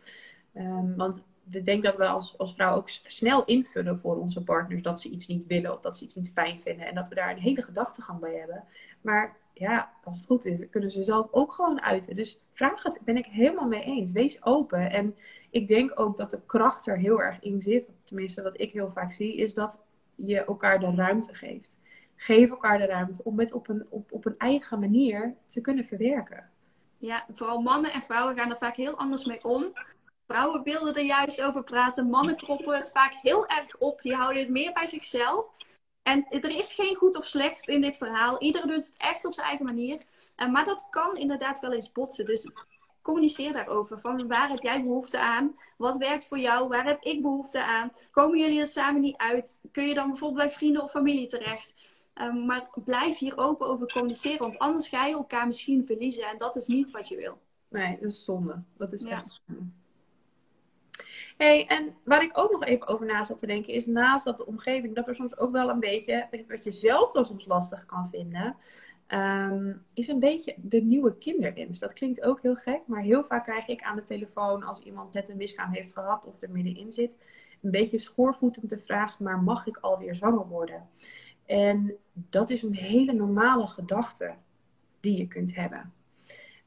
Um, 0.53 0.95
want 0.95 1.23
we 1.43 1.63
denken 1.63 1.83
dat 1.83 1.97
we 1.97 2.07
als, 2.07 2.37
als 2.37 2.53
vrouw 2.53 2.75
ook 2.75 2.89
snel 2.89 3.45
invullen 3.45 3.99
voor 3.99 4.17
onze 4.17 4.43
partners 4.43 4.81
dat 4.81 5.01
ze 5.01 5.09
iets 5.09 5.27
niet 5.27 5.45
willen 5.45 5.73
of 5.73 5.79
dat 5.79 5.97
ze 5.97 6.03
iets 6.03 6.15
niet 6.15 6.31
fijn 6.31 6.61
vinden 6.61 6.87
en 6.87 6.95
dat 6.95 7.07
we 7.07 7.15
daar 7.15 7.31
een 7.31 7.41
hele 7.41 7.61
gedachtegang 7.61 8.19
bij 8.19 8.35
hebben. 8.35 8.63
Maar 9.01 9.37
ja, 9.53 9.93
als 10.03 10.17
het 10.17 10.25
goed 10.25 10.45
is, 10.45 10.69
kunnen 10.69 10.91
ze 10.91 11.03
zelf 11.03 11.27
ook 11.31 11.53
gewoon 11.53 11.81
uiten. 11.81 12.15
Dus 12.15 12.39
vraag 12.53 12.83
het, 12.83 12.99
ben 13.03 13.17
ik 13.17 13.25
helemaal 13.25 13.67
mee 13.67 13.83
eens. 13.83 14.11
Wees 14.11 14.43
open. 14.43 14.91
En 14.91 15.15
ik 15.49 15.67
denk 15.67 15.99
ook 15.99 16.17
dat 16.17 16.31
de 16.31 16.41
kracht 16.45 16.87
er 16.87 16.97
heel 16.97 17.21
erg 17.21 17.39
in 17.39 17.59
zit, 17.59 17.89
tenminste 18.03 18.41
wat 18.41 18.59
ik 18.61 18.71
heel 18.71 18.91
vaak 18.91 19.11
zie, 19.11 19.35
is 19.35 19.53
dat 19.53 19.83
je 20.15 20.43
elkaar 20.43 20.79
de 20.79 20.95
ruimte 20.95 21.33
geeft 21.33 21.78
geef 22.19 22.49
elkaar 22.49 22.77
de 22.77 22.85
ruimte 22.85 23.23
om 23.23 23.39
het 23.39 23.51
op 23.51 23.69
een, 23.69 23.87
op, 23.89 24.11
op 24.11 24.25
een 24.25 24.37
eigen 24.37 24.79
manier 24.79 25.35
te 25.47 25.61
kunnen 25.61 25.85
verwerken. 25.85 26.49
Ja, 26.97 27.25
vooral 27.31 27.61
mannen 27.61 27.91
en 27.91 28.01
vrouwen 28.01 28.35
gaan 28.35 28.49
er 28.49 28.57
vaak 28.57 28.75
heel 28.75 28.97
anders 28.97 29.25
mee 29.25 29.43
om. 29.43 29.71
Vrouwen 30.27 30.63
willen 30.63 30.95
er 30.95 31.03
juist 31.03 31.41
over 31.41 31.63
praten. 31.63 32.09
Mannen 32.09 32.35
proppen 32.35 32.75
het 32.75 32.91
vaak 32.91 33.13
heel 33.13 33.47
erg 33.47 33.77
op. 33.77 34.01
Die 34.01 34.15
houden 34.15 34.41
het 34.41 34.51
meer 34.51 34.73
bij 34.73 34.85
zichzelf. 34.85 35.45
En 36.01 36.25
er 36.29 36.55
is 36.55 36.73
geen 36.73 36.95
goed 36.95 37.17
of 37.17 37.25
slecht 37.25 37.67
in 37.67 37.81
dit 37.81 37.97
verhaal. 37.97 38.41
Iedereen 38.41 38.67
doet 38.67 38.85
het 38.85 38.93
echt 38.97 39.25
op 39.25 39.33
zijn 39.33 39.47
eigen 39.47 39.65
manier. 39.65 39.99
Maar 40.51 40.65
dat 40.65 40.87
kan 40.89 41.15
inderdaad 41.15 41.59
wel 41.59 41.73
eens 41.73 41.91
botsen. 41.91 42.25
Dus 42.25 42.51
communiceer 43.01 43.53
daarover. 43.53 43.99
Van 43.99 44.27
waar 44.27 44.49
heb 44.49 44.61
jij 44.61 44.83
behoefte 44.83 45.19
aan? 45.19 45.55
Wat 45.77 45.97
werkt 45.97 46.27
voor 46.27 46.39
jou? 46.39 46.67
Waar 46.67 46.85
heb 46.85 47.03
ik 47.03 47.21
behoefte 47.21 47.63
aan? 47.63 47.91
Komen 48.11 48.39
jullie 48.39 48.59
er 48.59 48.65
samen 48.65 49.01
niet 49.01 49.17
uit? 49.17 49.61
Kun 49.71 49.87
je 49.87 49.93
dan 49.93 50.09
bijvoorbeeld 50.09 50.45
bij 50.45 50.55
vrienden 50.55 50.83
of 50.83 50.91
familie 50.91 51.27
terecht? 51.27 51.98
Ehm, 52.19 52.45
maar 52.45 52.69
blijf 52.83 53.17
hier 53.17 53.37
open 53.37 53.67
over 53.67 53.91
communiceren, 53.91 54.39
want 54.39 54.59
anders 54.59 54.87
ga 54.87 55.05
je 55.05 55.13
elkaar 55.13 55.47
misschien 55.47 55.85
verliezen 55.85 56.23
en 56.23 56.37
dat 56.37 56.55
is 56.55 56.67
niet 56.67 56.91
wat 56.91 57.07
je 57.07 57.15
wil. 57.15 57.37
Nee, 57.67 57.97
dat 57.99 58.09
is 58.09 58.23
zonde. 58.23 58.63
Dat 58.77 58.93
is 58.93 59.03
echt 59.03 59.41
zonde. 59.45 59.63
Hey, 61.37 61.67
en 61.67 61.95
waar 62.03 62.23
ik 62.23 62.37
ook 62.37 62.51
nog 62.51 62.63
even 62.63 62.87
over 62.87 63.05
na 63.05 63.23
zat 63.23 63.37
te 63.37 63.45
denken, 63.45 63.73
is 63.73 63.85
naast 63.85 64.25
dat 64.25 64.37
de 64.37 64.45
omgeving, 64.45 64.95
dat 64.95 65.07
er 65.07 65.15
soms 65.15 65.37
ook 65.37 65.51
wel 65.51 65.69
een 65.69 65.79
beetje, 65.79 66.27
wat 66.47 66.63
je 66.63 66.71
zelf 66.71 67.11
dan 67.11 67.25
soms 67.25 67.45
lastig 67.45 67.85
kan 67.85 68.09
vinden, 68.09 68.55
ehm, 69.07 69.73
is 69.93 70.07
een 70.07 70.19
beetje 70.19 70.55
de 70.57 70.81
nieuwe 70.81 71.17
kinderwens. 71.17 71.79
Dat 71.79 71.93
klinkt 71.93 72.21
ook 72.21 72.41
heel 72.41 72.55
gek, 72.55 72.81
maar 72.85 73.01
heel 73.01 73.23
vaak 73.23 73.43
krijg 73.43 73.67
ik 73.67 73.81
aan 73.81 73.95
de 73.95 74.03
telefoon 74.03 74.63
als 74.63 74.79
iemand 74.79 75.13
net 75.13 75.29
een 75.29 75.37
misgaan 75.37 75.71
heeft 75.71 75.93
gehad 75.93 76.25
of 76.25 76.41
er 76.41 76.51
middenin 76.51 76.91
zit, 76.91 77.17
een 77.61 77.71
beetje 77.71 77.97
schoorvoetend 77.97 78.69
de 78.69 78.79
vraag, 78.79 79.19
maar 79.19 79.43
mag 79.43 79.67
ik 79.67 79.77
alweer 79.77 80.15
zwanger 80.15 80.47
worden? 80.47 80.89
En 81.49 81.97
dat 82.13 82.49
is 82.49 82.63
een 82.63 82.75
hele 82.75 83.13
normale 83.13 83.67
gedachte 83.67 84.33
die 84.99 85.17
je 85.17 85.27
kunt 85.27 85.55
hebben. 85.55 85.93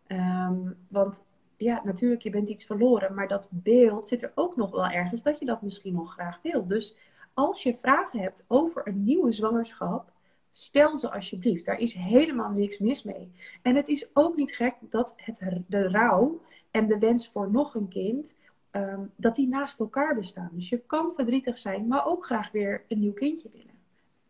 Ehm, 0.06 0.72
want 0.88 1.24
ja, 1.56 1.80
natuurlijk, 1.84 2.22
je 2.22 2.30
bent 2.30 2.48
iets 2.48 2.64
verloren, 2.64 3.14
maar 3.14 3.28
dat 3.28 3.48
beeld 3.50 4.06
zit 4.06 4.22
er 4.22 4.32
ook 4.34 4.56
nog 4.56 4.70
wel 4.70 4.86
ergens 4.86 5.22
dat 5.22 5.38
je 5.38 5.44
dat 5.44 5.62
misschien 5.62 5.94
nog 5.94 6.12
graag 6.12 6.38
wilt. 6.42 6.68
Dus 6.68 6.96
als 7.34 7.62
je 7.62 7.74
vragen 7.74 8.20
hebt 8.20 8.44
over 8.48 8.88
een 8.88 9.04
nieuwe 9.04 9.32
zwangerschap, 9.32 10.12
stel 10.50 10.96
ze 10.96 11.12
alsjeblieft. 11.12 11.64
Daar 11.64 11.78
is 11.78 11.94
helemaal 11.94 12.50
niks 12.50 12.78
mis 12.78 13.02
mee. 13.02 13.32
En 13.62 13.76
het 13.76 13.88
is 13.88 14.08
ook 14.12 14.36
niet 14.36 14.54
gek 14.54 14.74
dat 14.80 15.14
het, 15.16 15.62
de 15.66 15.88
rouw 15.88 16.40
en 16.70 16.86
de 16.86 16.98
wens 16.98 17.28
voor 17.28 17.50
nog 17.50 17.74
een 17.74 17.88
kind, 17.88 18.36
ehm, 18.70 19.00
dat 19.16 19.36
die 19.36 19.48
naast 19.48 19.80
elkaar 19.80 20.14
bestaan. 20.14 20.50
Dus 20.52 20.68
je 20.68 20.78
kan 20.78 21.12
verdrietig 21.14 21.58
zijn, 21.58 21.86
maar 21.86 22.06
ook 22.06 22.24
graag 22.24 22.50
weer 22.50 22.84
een 22.88 22.98
nieuw 22.98 23.12
kindje 23.12 23.50
willen 23.52 23.71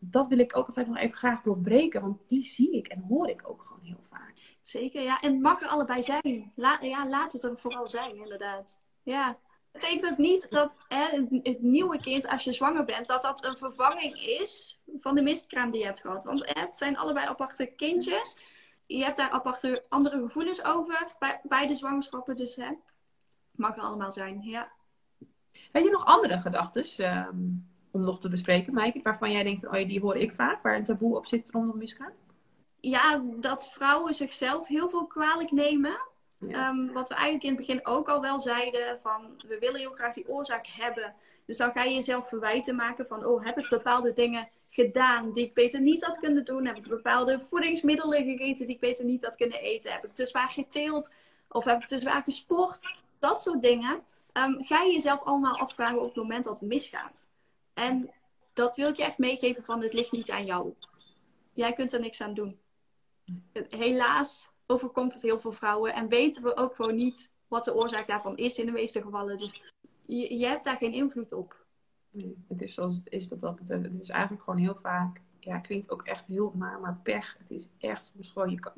dat 0.05 0.27
wil 0.27 0.39
ik 0.39 0.57
ook 0.57 0.67
altijd 0.67 0.87
nog 0.87 0.97
even 0.97 1.17
graag 1.17 1.41
doorbreken, 1.41 2.01
want 2.01 2.19
die 2.27 2.43
zie 2.43 2.73
ik 2.73 2.87
en 2.89 3.05
hoor 3.09 3.29
ik 3.29 3.43
ook 3.49 3.65
gewoon 3.65 3.85
heel 3.85 4.05
vaak. 4.11 4.57
Zeker, 4.61 5.03
ja. 5.03 5.21
En 5.21 5.33
het 5.33 5.43
mag 5.43 5.61
er 5.61 5.69
allebei 5.69 6.03
zijn. 6.03 6.53
ja, 6.81 7.09
laat 7.09 7.33
het 7.33 7.43
er 7.43 7.59
vooral 7.59 7.87
zijn, 7.87 8.17
inderdaad. 8.17 8.81
Ja. 9.03 9.39
Het 9.73 9.83
betekent 9.83 10.19
niet 10.19 10.51
dat 10.51 10.77
hè, 10.89 11.27
het 11.43 11.63
nieuwe 11.63 11.99
kind, 11.99 12.29
als 12.29 12.45
je 12.45 12.53
zwanger 12.53 12.85
bent, 12.85 13.07
dat 13.07 13.23
dat 13.23 13.45
een 13.45 13.57
vervanging 13.57 14.15
is 14.21 14.81
van 14.97 15.15
de 15.15 15.23
miskraam 15.23 15.71
die 15.71 15.81
je 15.81 15.87
hebt 15.87 16.01
gehad. 16.01 16.25
Want 16.25 16.47
hè, 16.47 16.61
het 16.61 16.77
zijn 16.77 16.97
allebei 16.97 17.27
aparte 17.27 17.67
kindjes. 17.67 18.37
Je 18.87 19.05
hebt 19.05 19.17
daar 19.17 19.31
aparte 19.31 19.85
andere 19.89 20.21
gevoelens 20.23 20.65
over 20.65 21.17
bij, 21.19 21.41
bij 21.43 21.67
de 21.67 21.75
zwangerschappen. 21.75 22.37
Dus 22.37 22.57
hè, 22.57 22.71
mag 23.51 23.77
er 23.77 23.83
allemaal 23.83 24.13
zijn, 24.13 24.41
ja. 24.43 24.73
Heb 25.73 25.85
je 25.85 25.91
nog 25.91 26.05
andere 26.05 26.39
gedachten? 26.39 26.85
Ehm, 27.05 27.37
om 27.93 28.01
nog 28.01 28.21
te 28.21 28.29
bespreken, 28.29 28.73
Maaike? 28.73 29.01
Waarvan 29.03 29.33
jij 29.33 29.43
denkt, 29.43 29.61
van, 29.61 29.75
oh 29.75 29.81
ja, 29.81 29.87
die 29.87 30.01
hoor 30.01 30.17
ik 30.17 30.33
vaak, 30.33 30.63
waar 30.63 30.77
een 30.77 30.85
taboe 30.85 31.17
op 31.17 31.27
zit 31.27 31.51
rondom 31.51 31.79
misgaan? 31.79 32.13
Ja, 32.81 33.23
dat 33.37 33.71
vrouwen 33.73 34.15
zichzelf 34.15 34.67
heel 34.67 34.89
veel 34.89 35.07
kwalijk 35.07 35.51
nemen. 35.51 35.97
Ehm, 36.51 36.93
wat 36.93 37.09
we 37.09 37.15
eigenlijk 37.15 37.45
in 37.45 37.51
het 37.51 37.67
begin 37.67 37.87
ook 37.87 38.09
al 38.09 38.21
wel 38.21 38.41
zeiden, 38.41 39.01
van 39.01 39.43
we 39.49 39.59
willen 39.59 39.81
heel 39.81 39.95
graag 39.95 40.15
die 40.15 40.29
oorzaak 40.29 40.67
hebben. 40.67 41.15
Dus 41.45 41.57
dan 41.57 41.73
ga 41.73 41.83
je 41.83 41.95
jezelf 41.95 42.29
verwijten 42.29 42.77
maken 42.77 43.07
van, 43.07 43.25
oh, 43.25 43.45
heb 43.45 43.59
ik 43.59 43.69
bepaalde 43.69 44.13
dingen 44.13 44.49
gedaan 44.69 45.33
die 45.33 45.45
ik 45.45 45.55
beter 45.55 45.81
niet 45.81 46.05
had 46.05 46.19
kunnen 46.19 46.45
doen? 46.45 46.67
Heb 46.67 46.77
ik 46.77 46.89
bepaalde 46.89 47.41
voedingsmiddelen 47.41 48.25
gegeten 48.25 48.67
die 48.67 48.75
ik 48.75 48.81
beter 48.81 49.05
niet 49.05 49.25
had 49.25 49.37
kunnen 49.37 49.61
eten? 49.61 49.93
Heb 49.93 50.05
ik 50.05 50.15
te 50.15 50.27
zwaar 50.27 50.49
geteeld? 50.49 51.15
Of 51.49 51.65
heb 51.65 51.83
ik 51.83 51.89
te 51.89 51.99
zwaar 51.99 52.23
gesport? 52.23 52.95
Dat 53.19 53.43
soort 53.43 53.63
dingen. 53.63 54.03
Um, 54.33 54.65
ga 54.65 54.83
je 54.83 54.93
jezelf 54.93 55.23
allemaal 55.23 55.59
afvragen 55.59 55.99
op 55.99 56.05
het 56.05 56.17
moment 56.17 56.45
dat 56.45 56.61
het 56.61 56.69
misgaat. 56.69 57.27
En 57.75 58.11
dat 58.53 58.77
wil 58.77 58.89
ik 58.89 58.97
je 58.97 59.05
echt 59.05 59.19
meegeven 59.19 59.65
van 59.65 59.83
het 59.83 59.93
ligt 59.93 60.13
niet 60.13 60.31
aan 60.31 60.45
jou. 60.45 60.75
Jij 61.53 61.73
kunt 61.73 61.93
er 61.93 62.01
niks 62.01 62.21
aan 62.21 62.35
doen. 62.35 62.59
Helaas 63.69 64.51
overkomt 64.67 65.13
het 65.13 65.23
heel 65.23 65.41
veel 65.41 65.53
vrouwen 65.53 65.95
en 65.95 66.09
weten 66.09 66.43
we 66.43 66.57
ook 66.57 66.75
gewoon 66.75 66.95
niet 66.95 67.31
wat 67.49 67.65
de 67.65 67.75
oorzaak 67.75 68.07
daarvan 68.07 68.37
is 68.37 68.59
in 68.59 68.67
de 68.67 68.73
meeste 68.73 69.03
gevallen. 69.03 69.37
Dus 69.37 69.63
je, 70.07 70.39
je 70.39 70.47
hebt 70.47 70.65
daar 70.65 70.77
geen 70.77 70.93
invloed 70.93 71.33
op. 71.33 71.67
Nee, 72.11 72.45
het 72.49 72.63
is 72.63 72.75
zoals 72.75 72.97
het 72.97 73.09
is 73.09 73.29
wat 73.29 73.41
dat 73.41 73.57
betreft. 73.57 73.85
Het 73.85 74.01
is 74.01 74.09
eigenlijk 74.09 74.43
gewoon 74.43 74.59
heel 74.61 74.79
vaak, 74.83 75.21
ja, 75.41 75.59
klinkt 75.59 75.91
ook 75.91 76.03
echt 76.03 76.27
heel 76.27 76.53
naar, 76.55 76.81
maar 76.81 77.01
pech. 77.03 77.37
Het 77.39 77.51
is 77.51 77.69
echt 77.79 78.05
soms 78.05 78.29
gewoon, 78.29 78.51
je 78.51 78.61
kan, 78.61 78.73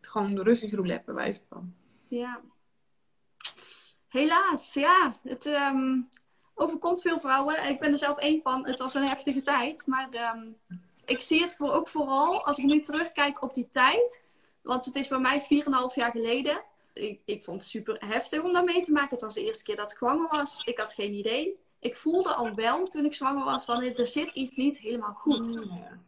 gewoon 0.00 0.34
de 0.34 0.42
Russisch 0.42 0.74
roulette 0.74 1.04
bij 1.04 1.14
wijze 1.14 1.40
van. 1.48 1.74
Ja. 2.08 2.40
Helaas, 4.08 4.74
ja. 4.74 5.16
Het, 5.22 5.46
ehm, 5.46 6.00
overkomt 6.56 7.02
veel 7.02 7.20
vrouwen. 7.20 7.68
Ik 7.68 7.80
ben 7.80 7.92
er 7.92 7.98
zelf 7.98 8.18
één 8.18 8.42
van. 8.42 8.66
Het 8.66 8.78
was 8.78 8.94
een 8.94 9.06
heftige 9.06 9.40
tijd. 9.40 9.86
Maar 9.86 10.08
ehm, 10.10 10.48
ik 11.04 11.20
zie 11.20 11.40
het 11.40 11.56
voor, 11.56 11.72
ook 11.72 11.88
vooral 11.88 12.44
als 12.44 12.58
ik 12.58 12.64
nu 12.64 12.80
terugkijk 12.80 13.42
op 13.42 13.54
die 13.54 13.68
tijd. 13.70 14.22
Want 14.62 14.84
het 14.84 14.94
is 14.94 15.08
bij 15.08 15.18
mij 15.18 15.42
4,5 15.42 15.46
jaar 15.94 16.10
geleden. 16.10 16.62
Ik, 16.92 17.20
ik 17.24 17.42
vond 17.42 17.60
het 17.60 17.70
super 17.70 17.96
heftig 18.06 18.42
om 18.42 18.52
daar 18.52 18.64
mee 18.64 18.82
te 18.82 18.92
maken. 18.92 19.10
Het 19.10 19.20
was 19.20 19.34
de 19.34 19.44
eerste 19.44 19.64
keer 19.64 19.76
dat 19.76 19.90
ik 19.90 19.96
zwanger 19.96 20.28
was. 20.30 20.64
Ik 20.64 20.78
had 20.78 20.92
geen 20.92 21.12
idee. 21.12 21.58
Ik 21.80 21.96
voelde 21.96 22.34
al 22.34 22.54
wel 22.54 22.84
toen 22.84 23.04
ik 23.04 23.14
zwanger 23.14 23.44
was 23.44 23.64
van 23.64 23.82
er 23.82 24.06
zit 24.06 24.30
iets 24.30 24.56
niet 24.56 24.78
helemaal 24.78 25.14
goed. 25.14 25.54
Mm, 25.54 26.04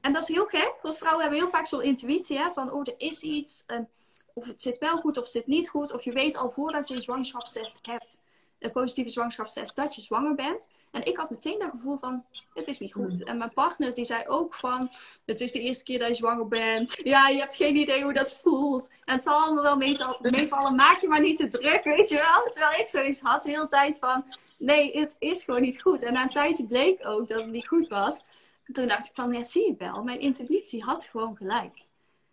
en 0.00 0.12
dat 0.12 0.22
is 0.22 0.28
heel 0.28 0.46
gek. 0.46 0.74
Want 0.82 0.96
vrouwen 0.96 1.22
hebben 1.22 1.40
heel 1.40 1.50
vaak 1.50 1.66
zo'n 1.66 1.82
intuïtie 1.82 2.38
hè, 2.38 2.52
van 2.52 2.72
oh 2.72 2.80
er 2.80 2.94
is 2.96 3.22
iets. 3.22 3.64
En 3.66 3.88
of 4.34 4.46
het 4.46 4.62
zit 4.62 4.78
wel 4.78 4.96
goed 4.96 5.16
of 5.16 5.22
het 5.22 5.32
zit 5.32 5.46
niet 5.46 5.68
goed. 5.68 5.92
Of 5.92 6.02
je 6.02 6.12
weet 6.12 6.36
al 6.36 6.50
voordat 6.50 6.88
je 6.88 6.94
een 6.94 7.02
zwangerschapstest 7.02 7.78
hebt 7.82 8.18
een 8.60 8.72
positieve 8.72 9.10
zwangerschapstest 9.10 9.76
dat 9.76 9.94
je 9.94 10.00
zwanger 10.00 10.34
bent. 10.34 10.68
En 10.90 11.04
ik 11.04 11.16
had 11.16 11.30
meteen 11.30 11.58
dat 11.58 11.70
gevoel 11.70 11.96
van, 11.96 12.24
het 12.54 12.68
is 12.68 12.78
niet 12.78 12.92
goed. 12.92 13.24
En 13.24 13.38
mijn 13.38 13.52
partner 13.52 13.94
die 13.94 14.04
zei 14.04 14.24
ook 14.26 14.54
van, 14.54 14.90
het 15.26 15.40
is 15.40 15.52
de 15.52 15.60
eerste 15.60 15.84
keer 15.84 15.98
dat 15.98 16.08
je 16.08 16.14
zwanger 16.14 16.48
bent. 16.48 17.00
Ja, 17.02 17.28
je 17.28 17.38
hebt 17.38 17.56
geen 17.56 17.76
idee 17.76 18.02
hoe 18.02 18.12
dat 18.12 18.40
voelt. 18.42 18.88
En 19.04 19.14
het 19.14 19.22
zal 19.22 19.34
allemaal 19.34 19.62
wel 19.62 19.76
meevallen, 20.30 20.74
maak 20.74 21.00
je 21.00 21.08
maar 21.08 21.20
niet 21.20 21.38
te 21.38 21.48
druk, 21.48 21.84
weet 21.84 22.08
je 22.08 22.14
wel. 22.14 22.52
Terwijl 22.52 22.80
ik 22.80 22.88
zoiets 22.88 23.20
had 23.20 23.42
de 23.42 23.50
hele 23.50 23.68
tijd 23.68 23.98
van, 23.98 24.24
nee, 24.58 24.98
het 24.98 25.16
is 25.18 25.42
gewoon 25.42 25.62
niet 25.62 25.82
goed. 25.82 26.02
En 26.02 26.12
na 26.12 26.22
een 26.22 26.28
tijdje 26.28 26.66
bleek 26.66 27.06
ook 27.06 27.28
dat 27.28 27.40
het 27.40 27.50
niet 27.50 27.68
goed 27.68 27.88
was. 27.88 28.24
toen 28.72 28.88
dacht 28.88 29.06
ik 29.06 29.14
van, 29.14 29.32
ja, 29.32 29.44
zie 29.44 29.66
je 29.66 29.74
wel, 29.78 30.02
mijn 30.02 30.20
intuïtie 30.20 30.82
had 30.82 31.04
gewoon 31.04 31.36
gelijk. 31.36 31.88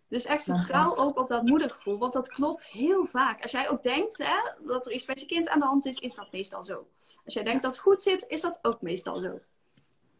Dus 0.08 0.24
echt 0.24 0.42
vertrouw 0.42 0.96
ook 0.96 1.18
op 1.18 1.28
dat 1.28 1.42
moedergevoel, 1.42 1.98
want 1.98 2.12
dat 2.12 2.28
klopt 2.28 2.66
heel 2.66 3.06
vaak. 3.06 3.42
Als 3.42 3.50
jij 3.50 3.68
ook 3.68 3.82
denkt 3.82 4.18
hè, 4.18 4.66
dat 4.66 4.86
er 4.86 4.92
iets 4.92 5.06
met 5.06 5.20
je 5.20 5.26
kind 5.26 5.48
aan 5.48 5.58
de 5.58 5.64
hand 5.66 5.86
is, 5.86 5.98
is 5.98 6.14
dat 6.14 6.32
meestal 6.32 6.64
zo. 6.64 6.86
Als 7.24 7.34
jij 7.34 7.44
denkt 7.44 7.62
dat 7.62 7.72
het 7.72 7.80
goed 7.80 8.02
zit, 8.02 8.24
is 8.28 8.40
dat 8.40 8.58
ook 8.62 8.82
meestal 8.82 9.16
zo. 9.16 9.40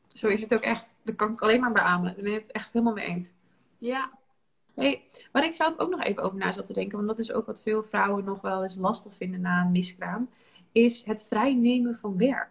Zo 0.09 0.29
is 0.29 0.41
het 0.41 0.55
ook 0.55 0.61
echt. 0.61 0.97
Dat 1.03 1.17
kan 1.17 1.33
ik 1.33 1.43
alleen 1.43 1.61
maar 1.61 1.73
beamen. 1.73 2.15
Daar 2.15 2.23
ben 2.23 2.33
ik 2.33 2.43
het 2.43 2.53
echt 2.53 2.73
helemaal 2.73 2.95
mee 2.95 3.07
eens. 3.07 3.33
Ja. 3.79 4.11
Hey, 4.75 5.05
waar 5.33 5.45
ik 5.45 5.55
zelf 5.55 5.79
ook 5.79 5.91
nog 5.91 6.03
even 6.03 6.23
over 6.23 6.39
na 6.39 6.53
zat 6.53 6.67
te 6.67 6.73
denken, 6.73 6.97
want 6.97 7.09
dat 7.09 7.19
is 7.19 7.33
ook 7.33 7.47
wat 7.47 7.63
veel 7.63 7.83
vrouwen 7.83 8.25
nog 8.25 8.41
wel 8.41 8.63
eens 8.63 8.77
lastig 8.77 9.15
vinden 9.15 9.41
na 9.41 9.61
een 9.61 9.71
miskraam, 9.71 10.31
is 10.73 11.05
het 11.05 11.27
vrijnemen 11.29 11.97
van 11.97 12.17
werk. 12.17 12.51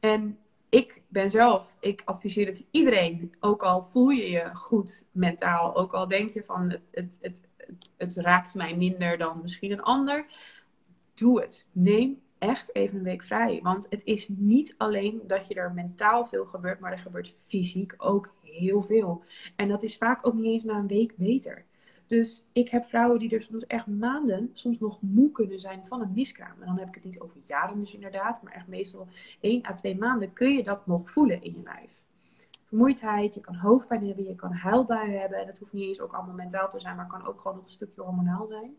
En 0.00 0.38
ik 0.72 1.02
ben 1.08 1.30
zelf, 1.30 1.76
ik 1.80 2.02
adviseer 2.04 2.46
het 2.46 2.64
iedereen, 2.70 3.34
ook 3.40 3.62
al 3.62 3.82
voel 3.82 4.08
je 4.08 4.30
je 4.30 4.50
goed 4.54 5.04
mentaal, 5.10 5.76
ook 5.76 5.92
al 5.92 6.08
denk 6.08 6.32
je 6.32 6.44
van 6.44 6.70
het, 6.70 6.88
het, 6.90 7.18
het, 7.20 7.42
het, 7.96 8.16
raakt 8.16 8.54
mij 8.54 8.76
minder 8.76 9.18
dan 9.18 9.40
misschien 9.42 9.72
een 9.72 9.82
ander, 9.82 10.26
doe 11.14 11.40
het. 11.40 11.68
Neem 11.72 12.20
echt 12.38 12.74
even 12.74 12.98
een 12.98 13.04
week 13.04 13.22
vrij. 13.22 13.60
Want 13.62 13.86
het 13.90 14.04
is 14.04 14.28
niet 14.28 14.74
alleen 14.78 15.20
dat 15.26 15.48
je 15.48 15.54
er 15.54 15.72
mentaal 15.72 16.24
veel 16.24 16.44
gebeurt, 16.44 16.80
maar 16.80 16.92
er 16.92 16.98
gebeurt 16.98 17.34
fysiek 17.46 17.94
ook 17.96 18.34
heel 18.42 18.82
veel. 18.82 19.22
En 19.56 19.68
dat 19.68 19.82
is 19.82 19.96
vaak 19.96 20.26
ook 20.26 20.34
niet 20.34 20.52
eens 20.52 20.64
na 20.64 20.78
een 20.78 20.86
week 20.86 21.16
beter. 21.16 21.64
Dus 22.12 22.44
ik 22.52 22.68
heb 22.68 22.84
vrouwen 22.84 23.18
die 23.18 23.30
er 23.30 23.42
soms 23.42 23.66
echt 23.66 23.86
maanden, 23.86 24.50
soms 24.52 24.78
nog 24.78 25.02
moe 25.02 25.30
kunnen 25.30 25.58
zijn 25.58 25.82
van 25.88 26.00
een 26.00 26.12
miskraam. 26.14 26.60
En 26.60 26.66
dan 26.66 26.78
heb 26.78 26.88
ik 26.88 26.94
het 26.94 27.04
niet 27.04 27.20
over 27.20 27.36
jaren 27.46 27.78
dus 27.78 27.94
inderdaad, 27.94 28.42
maar 28.42 28.52
echt 28.52 28.66
meestal 28.66 29.08
één 29.40 29.66
à 29.66 29.74
twee 29.74 29.98
maanden 29.98 30.32
kun 30.32 30.54
je 30.54 30.62
dat 30.62 30.86
nog 30.86 31.10
voelen 31.10 31.42
in 31.42 31.52
je 31.52 31.62
lijf. 31.62 32.02
Vermoeidheid, 32.64 33.34
je 33.34 33.40
kan 33.40 33.54
hoofdpijn 33.54 34.06
hebben, 34.06 34.24
je 34.24 34.34
kan 34.34 34.52
huilbuien 34.52 35.20
hebben. 35.20 35.38
En 35.38 35.46
dat 35.46 35.58
hoeft 35.58 35.72
niet 35.72 35.86
eens 35.86 36.00
ook 36.00 36.12
allemaal 36.12 36.34
mentaal 36.34 36.68
te 36.68 36.80
zijn, 36.80 36.96
maar 36.96 37.06
kan 37.06 37.26
ook 37.26 37.40
gewoon 37.40 37.56
nog 37.56 37.66
een 37.66 37.72
stukje 37.72 38.02
hormonaal 38.02 38.46
zijn. 38.46 38.76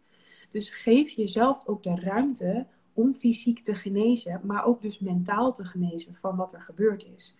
Dus 0.51 0.69
geef 0.69 1.09
jezelf 1.09 1.67
ook 1.67 1.83
de 1.83 1.95
ruimte 1.95 2.65
om 2.93 3.13
fysiek 3.13 3.59
te 3.59 3.75
genezen, 3.75 4.41
maar 4.43 4.65
ook 4.65 4.81
dus 4.81 4.99
mentaal 4.99 5.53
te 5.53 5.65
genezen 5.65 6.15
van 6.15 6.35
wat 6.35 6.53
er 6.53 6.61
gebeurd 6.61 7.05
is. 7.15 7.35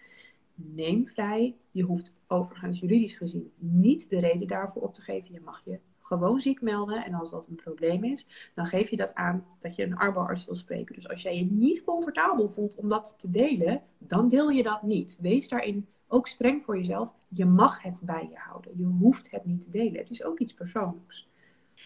Neem 0.56 1.08
vrij. 1.08 1.56
Je 1.72 1.84
hoeft 1.84 2.16
overigens 2.28 2.80
juridisch 2.80 3.16
gezien 3.16 3.52
niet 3.58 4.10
de 4.10 4.20
reden 4.20 4.48
daarvoor 4.48 4.82
op 4.82 4.94
te 4.94 5.02
geven. 5.02 5.34
Je 5.34 5.42
mag 5.42 5.62
je 5.66 5.80
gewoon 6.00 6.40
ziek 6.40 6.62
melden. 6.62 7.06
En 7.06 7.14
als 7.14 7.32
dat 7.32 7.48
een 7.48 7.56
probleem 7.56 8.04
is, 8.04 8.52
dan 8.56 8.66
geef 8.66 8.90
je 8.90 8.96
dat 8.96 9.14
aan 9.14 9.46
dat 9.60 9.76
je 9.76 9.84
een 9.84 9.98
arbeidsarts 9.98 10.46
wil 10.46 10.56
spreken. 10.56 10.96
Dus 10.96 11.10
als 11.10 11.22
jij 11.22 11.38
je 11.38 11.46
niet 11.46 11.84
comfortabel 11.84 12.50
voelt 12.50 12.76
om 12.76 12.88
dat 12.88 13.16
te 13.18 13.30
delen, 13.30 13.82
dan 13.98 14.30
deel 14.30 14.50
je 14.50 14.64
dat 14.64 14.84
niet. 14.84 15.18
Wees 15.20 15.48
daarin 15.48 15.88
ook 16.08 16.28
streng 16.28 16.64
voor 16.64 16.78
jezelf. 16.78 17.10
Je 17.28 17.46
mag 17.46 17.82
het 17.82 18.02
bij 18.04 18.28
je 18.30 18.38
houden. 18.38 18.78
Je 18.78 18.86
hoeft 18.86 19.32
het 19.32 19.46
niet 19.46 19.62
te 19.62 19.70
delen. 19.70 20.00
Het 20.00 20.10
is 20.10 20.24
ook 20.24 20.40
iets 20.40 20.54
persoonlijks. 20.54 21.28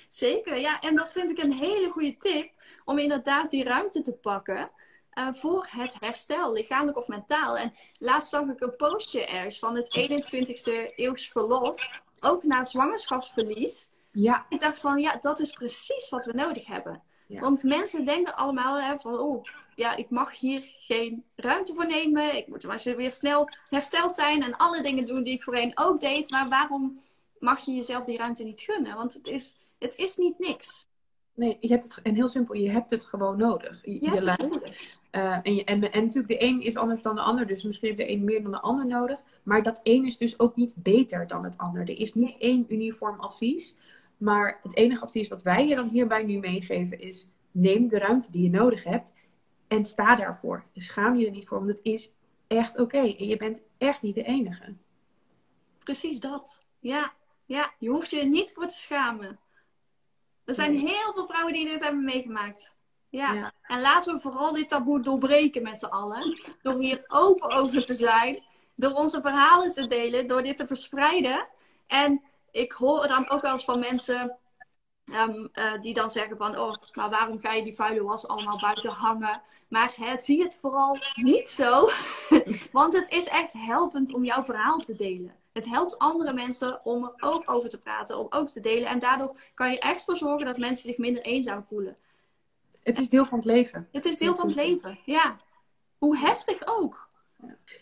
Zeker, 0.08 0.60
ja. 0.60 0.80
En 0.80 0.95
dat 0.95 1.13
vind 1.13 1.30
ik 1.30 1.43
een 1.43 1.53
hele 1.53 1.89
goede 1.89 2.17
tip 2.17 2.51
om 2.86 2.97
inderdaad 2.97 3.49
die 3.49 3.63
ruimte 3.63 4.01
te 4.01 4.13
pakken. 4.13 4.69
Uh, 5.17 5.27
voor 5.32 5.67
het 5.69 5.95
herstel, 5.99 6.53
lichamelijk 6.53 6.97
of 6.97 7.08
mentaal. 7.08 7.58
En 7.58 7.71
laatst 7.99 8.30
zag 8.30 8.47
ik 8.47 8.62
een 8.62 8.75
postje 8.75 9.25
ergens 9.25 9.60
van 9.60 9.75
het 9.75 10.10
21ste 10.10 10.95
eeuws 10.95 11.30
verlof, 11.30 12.01
ook 12.19 12.43
na 12.43 12.63
zwangerschapsverlies. 12.63 13.89
Ja. 14.12 14.45
Ik 14.49 14.60
dacht 14.60 14.80
van, 14.80 14.99
ja, 14.99 15.17
dat 15.21 15.39
is 15.39 15.51
precies 15.51 16.10
wat 16.10 16.25
we 16.25 16.34
nodig 16.34 16.65
hebben. 16.65 17.01
Want 17.27 17.63
mensen 17.63 18.06
denken 18.06 18.36
allemaal 18.36 18.82
hè, 18.82 18.99
van, 18.99 19.19
oh, 19.19 19.43
ja, 19.75 19.95
ik 19.95 20.10
mag 20.10 20.39
hier 20.39 20.63
geen 20.63 21.23
ruimte 21.36 21.73
voor 21.73 21.86
nemen. 21.86 22.36
Ik 22.36 22.47
moet 22.47 22.65
maar 22.65 22.84
weer 22.95 23.12
snel 23.12 23.49
hersteld 23.69 24.13
zijn 24.13 24.43
en 24.43 24.58
alle 24.58 24.82
dingen 24.82 25.06
doen 25.06 25.23
die 25.23 25.34
ik 25.34 25.43
voorheen 25.43 25.71
ook 25.77 25.99
deed. 25.99 26.30
Maar 26.30 26.49
waarom 26.49 27.01
mag 27.39 27.65
je 27.65 27.73
jezelf 27.73 28.06
die 28.06 28.17
ruimte 28.17 28.43
niet 28.43 28.60
gunnen? 28.60 28.95
Want 28.95 29.13
het 29.13 29.27
is, 29.27 29.56
het 29.80 29.95
is 29.95 30.15
niet 30.15 30.39
niks. 30.39 30.87
Nee, 31.38 31.58
je 31.60 31.67
hebt 31.67 31.84
het, 31.84 32.00
en 32.04 32.15
heel 32.15 32.28
simpel, 32.28 32.56
je 32.56 32.69
hebt 32.69 32.91
het 32.91 33.06
gewoon 33.06 33.38
nodig. 33.38 33.82
Je, 33.84 33.91
je. 33.91 34.71
Uh, 35.12 35.39
en, 35.43 35.56
je, 35.56 35.63
en, 35.63 35.91
en, 35.91 36.04
natuurlijk, 36.04 36.28
de 36.28 36.43
een 36.43 36.62
is 36.62 36.76
anders 36.76 37.02
dan 37.02 37.15
de 37.15 37.21
ander. 37.21 37.47
Dus 37.47 37.63
misschien 37.63 37.88
heeft 37.88 38.00
de 38.00 38.12
een 38.12 38.23
meer 38.23 38.41
dan 38.41 38.52
de 38.52 38.60
ander 38.60 38.86
nodig. 38.86 39.19
Maar 39.43 39.63
dat 39.63 39.80
een 39.84 40.06
is 40.06 40.17
dus 40.17 40.39
ook 40.39 40.56
niet 40.56 40.73
beter 40.76 41.28
dan 41.28 41.43
het 41.43 41.58
ander. 41.58 41.82
Er 41.82 42.00
is 42.00 42.13
niet 42.13 42.36
één 42.39 42.65
uniform 42.69 43.19
advies. 43.19 43.78
Maar 44.17 44.60
het 44.63 44.76
enige 44.76 45.02
advies 45.02 45.28
wat 45.28 45.43
wij 45.43 45.67
je 45.67 45.76
dan 45.76 45.89
hierbij 45.89 46.23
nu 46.23 46.38
meegeven 46.38 47.00
is: 47.00 47.28
neem 47.52 47.88
de 47.88 48.00
ruimte 48.00 48.32
die 48.32 48.43
je 48.43 48.50
nodig 48.50 48.84
hebt 48.84 49.13
en 49.67 49.86
sta 49.86 50.15
daarvoor. 50.15 50.63
Schaam 50.76 51.15
je 51.15 51.26
er 51.26 51.32
niet 51.32 51.47
voor, 51.47 51.58
want 51.58 51.69
het 51.69 51.80
is 51.84 52.15
echt 52.47 52.80
oké. 52.80 52.97
En 52.97 53.28
je 53.28 53.38
bent 53.38 53.63
echt 53.78 54.02
niet 54.02 54.15
de 54.15 54.23
enige. 54.23 54.73
Precies 55.84 56.19
dat. 56.19 56.63
Ja, 56.80 57.13
ja, 57.45 57.73
je 57.80 57.89
hoeft 57.89 58.12
je 58.12 58.19
er 58.19 58.28
niet 58.28 58.52
voor 58.52 58.67
te 58.67 58.78
schamen. 58.78 59.39
Er 60.48 60.56
zijn 60.56 60.78
heel 60.78 61.14
veel 61.14 61.26
vrouwen 61.26 61.54
die 61.54 61.66
dit 61.66 61.84
hebben 61.84 62.04
meegemaakt. 62.04 62.76
Ja. 63.10 63.52
En 63.62 63.82
laten 63.82 64.14
we 64.14 64.22
vooral 64.22 64.54
dit 64.54 64.70
taboe 64.70 65.02
doorbreken 65.02 65.64
met 65.64 65.80
z'n 65.80 65.86
allen. 65.86 66.40
Door 66.62 66.80
hier 66.80 67.04
open 67.08 67.52
over 67.52 67.86
te 67.86 67.96
zijn. 67.96 68.44
Door 68.76 68.92
onze 68.92 69.22
verhalen 69.22 69.72
te 69.72 69.88
delen. 69.88 70.28
Door 70.28 70.44
dit 70.44 70.58
te 70.58 70.68
verspreiden. 70.68 71.48
En 71.88 72.22
ik 72.52 72.72
hoor 72.72 73.08
dan 73.08 73.30
ook 73.30 73.42
wel 73.42 73.54
eens 73.54 73.64
van 73.64 73.80
mensen 73.80 74.38
um, 75.06 75.50
uh, 75.54 75.82
die 75.82 75.94
dan 75.94 76.10
zeggen 76.10 76.38
van... 76.38 76.60
Oh, 76.60 76.74
maar 76.94 77.10
waarom 77.10 77.40
ga 77.40 77.54
je 77.54 77.64
die 77.64 77.76
vuile 77.76 78.04
was 78.04 78.28
allemaal 78.28 78.60
buiten 78.60 78.92
hangen? 78.92 79.42
Maar 79.70 79.94
hè, 79.96 80.18
zie 80.18 80.44
het 80.44 80.58
vooral 80.62 80.98
niet 81.16 81.50
zo. 81.50 81.90
Want 82.72 82.94
het 82.94 83.10
is 83.10 83.28
echt 83.28 83.54
helpend 83.54 84.14
om 84.14 84.24
jouw 84.24 84.44
verhaal 84.44 84.78
te 84.78 84.96
delen. 84.96 85.36
Het 85.58 85.70
helpt 85.70 85.98
andere 85.98 86.34
mensen 86.34 86.86
om 86.86 87.04
er 87.04 87.13
ook 87.20 87.52
over 87.52 87.70
te 87.70 87.80
praten, 87.80 88.17
om 88.17 88.28
ook 88.30 88.50
te 88.50 88.60
delen. 88.60 88.89
En 88.89 89.00
daardoor 89.00 89.36
kan 89.54 89.72
je 89.72 89.80
echt 89.80 90.04
voor 90.04 90.15
zorgen 90.15 90.46
dat 90.46 90.58
mensen 90.58 90.89
zich 90.89 90.98
minder 90.98 91.24
eenzaam 91.24 91.63
voelen. 91.63 91.98
Het 92.84 92.98
is 92.98 93.10
deel 93.10 93.26
van 93.26 93.38
het 93.38 93.48
leven. 93.48 93.88
Het 93.91 94.06
is 94.06 94.17
deel 94.17 94.36
van 94.36 94.46
het 94.46 94.56
leven, 94.56 95.00
ja. 95.06 95.36
Hoe 95.98 96.17
heftig 96.17 96.62
ook. 96.65 97.10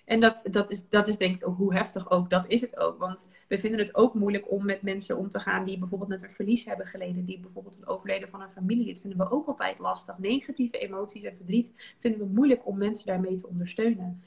En 0.06 0.20
dat, 0.20 0.44
dat, 0.52 0.72
is, 0.72 0.90
dat 0.90 1.08
is 1.08 1.18
denk 1.18 1.36
ik 1.36 1.48
ook 1.48 1.58
hoe 1.58 1.74
heftig 1.74 2.10
ook, 2.10 2.30
dat 2.30 2.48
is 2.48 2.62
het 2.62 2.78
ook. 2.78 3.00
Want 3.00 3.28
we 3.48 3.60
vinden 3.60 3.80
het 3.80 3.96
ook 3.96 4.14
moeilijk 4.14 4.52
om 4.52 4.66
met 4.66 4.82
mensen 4.82 5.18
om 5.18 5.30
te 5.30 5.40
gaan 5.40 5.66
die 5.66 5.78
bijvoorbeeld 5.78 6.10
net 6.10 6.24
een 6.24 6.34
verlies 6.34 6.66
hebben 6.66 6.88
geleden. 6.88 7.26
Die 7.26 7.40
bijvoorbeeld 7.40 7.78
een 7.78 7.88
overleden 7.88 8.30
van 8.30 8.42
een 8.42 8.52
familie. 8.52 8.88
Dat 8.88 9.02
vinden 9.02 9.20
we 9.20 9.32
ook 9.32 9.48
altijd 9.48 9.80
lastig. 9.80 10.18
Negatieve 10.18 10.78
emoties 10.78 11.24
en 11.24 11.36
verdriet 11.36 11.96
vinden 12.00 12.20
we 12.20 12.34
moeilijk 12.34 12.68
om 12.68 12.78
mensen 12.78 13.06
daarmee 13.06 13.36
te 13.36 13.48
ondersteunen. 13.48 14.24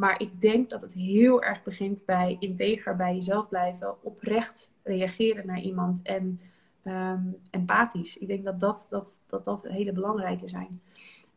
Maar 0.00 0.20
ik 0.20 0.40
denk 0.40 0.70
dat 0.70 0.82
het 0.82 0.94
heel 0.94 1.42
erg 1.42 1.62
begint 1.62 2.04
bij 2.06 2.36
integer 2.38 2.96
bij 2.96 3.14
jezelf 3.14 3.48
blijven, 3.48 4.04
oprecht 4.04 4.72
reageren 4.82 5.46
naar 5.46 5.60
iemand 5.60 6.02
en 6.02 6.40
ehm, 6.82 7.22
empathisch. 7.50 8.18
Ik 8.18 8.26
denk 8.26 8.44
dat 8.44 8.60
dat, 8.60 8.86
dat, 8.90 9.20
dat, 9.26 9.44
dat 9.44 9.62
hele 9.62 9.92
belangrijke 9.92 10.48
zijn. 10.48 10.82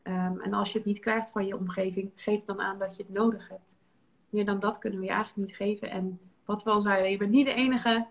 Um, 0.03 0.39
en 0.39 0.53
als 0.53 0.71
je 0.71 0.77
het 0.77 0.87
niet 0.87 0.99
krijgt 0.99 1.31
van 1.31 1.45
je 1.45 1.57
omgeving, 1.57 2.11
geef 2.15 2.43
dan 2.45 2.61
aan 2.61 2.79
dat 2.79 2.95
je 2.95 3.03
het 3.03 3.13
nodig 3.13 3.49
hebt. 3.49 3.77
Meer 4.29 4.45
dan 4.45 4.59
dat 4.59 4.77
kunnen 4.77 4.99
we 4.99 5.05
je 5.05 5.11
eigenlijk 5.11 5.47
niet 5.47 5.57
geven. 5.57 5.89
En 5.89 6.19
wat 6.45 6.63
we 6.63 6.69
al 6.69 6.81
zeiden, 6.81 7.11
je 7.11 7.17
bent 7.17 7.31
niet 7.31 7.45
de 7.45 7.53
enige. 7.53 8.07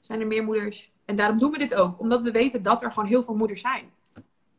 Zijn 0.00 0.20
er 0.20 0.26
meer 0.26 0.44
moeders? 0.44 0.92
En 1.04 1.16
daarom 1.16 1.38
doen 1.38 1.50
we 1.50 1.58
dit 1.58 1.74
ook, 1.74 2.00
omdat 2.00 2.22
we 2.22 2.30
weten 2.30 2.62
dat 2.62 2.82
er 2.82 2.92
gewoon 2.92 3.08
heel 3.08 3.22
veel 3.22 3.36
moeders 3.36 3.60
zijn. 3.60 3.90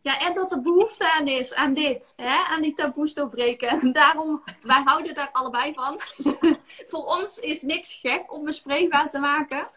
Ja, 0.04 0.20
en 0.20 0.34
dat 0.34 0.52
er 0.52 0.62
behoefte 0.62 1.14
aan 1.14 1.28
is, 1.28 1.54
aan 1.54 1.74
dit, 1.74 2.14
hè? 2.16 2.44
aan 2.44 2.62
die 2.62 2.74
taboes 2.74 3.14
doorbreken. 3.14 3.68
En 3.68 3.92
daarom, 4.02 4.44
wij 4.62 4.82
houden 4.86 5.14
daar 5.14 5.30
allebei 5.32 5.74
van. 5.74 6.00
Voor 6.90 7.06
ons 7.06 7.40
is 7.40 7.62
niks 7.62 7.94
gek 7.94 8.34
om 8.34 8.44
bespreekbaar 8.44 9.10
te 9.10 9.20
maken. 9.20 9.68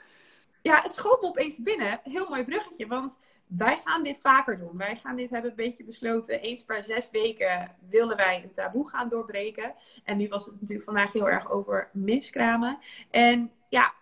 Ja, 0.62 0.82
het 0.82 0.94
schoot 0.94 1.20
me 1.20 1.28
opeens 1.28 1.58
binnen. 1.58 2.00
Heel 2.02 2.28
mooi 2.28 2.44
bruggetje, 2.44 2.86
want 2.86 3.18
wij 3.46 3.80
gaan 3.84 4.02
dit 4.02 4.20
vaker 4.20 4.58
doen. 4.58 4.76
Wij 4.76 4.96
gaan 4.96 5.16
dit 5.16 5.30
hebben 5.30 5.50
een 5.50 5.56
beetje 5.56 5.84
besloten. 5.84 6.40
Eens 6.40 6.64
per 6.64 6.84
zes 6.84 7.10
weken 7.10 7.76
willen 7.88 8.16
wij 8.16 8.42
een 8.42 8.52
taboe 8.52 8.88
gaan 8.88 9.08
doorbreken. 9.08 9.74
En 10.04 10.16
nu 10.16 10.28
was 10.28 10.44
het 10.44 10.60
natuurlijk 10.60 10.88
vandaag 10.88 11.12
heel 11.12 11.28
erg 11.28 11.50
over 11.50 11.90
miskramen. 11.92 12.78
En 13.10 13.52
ja, 13.68 13.94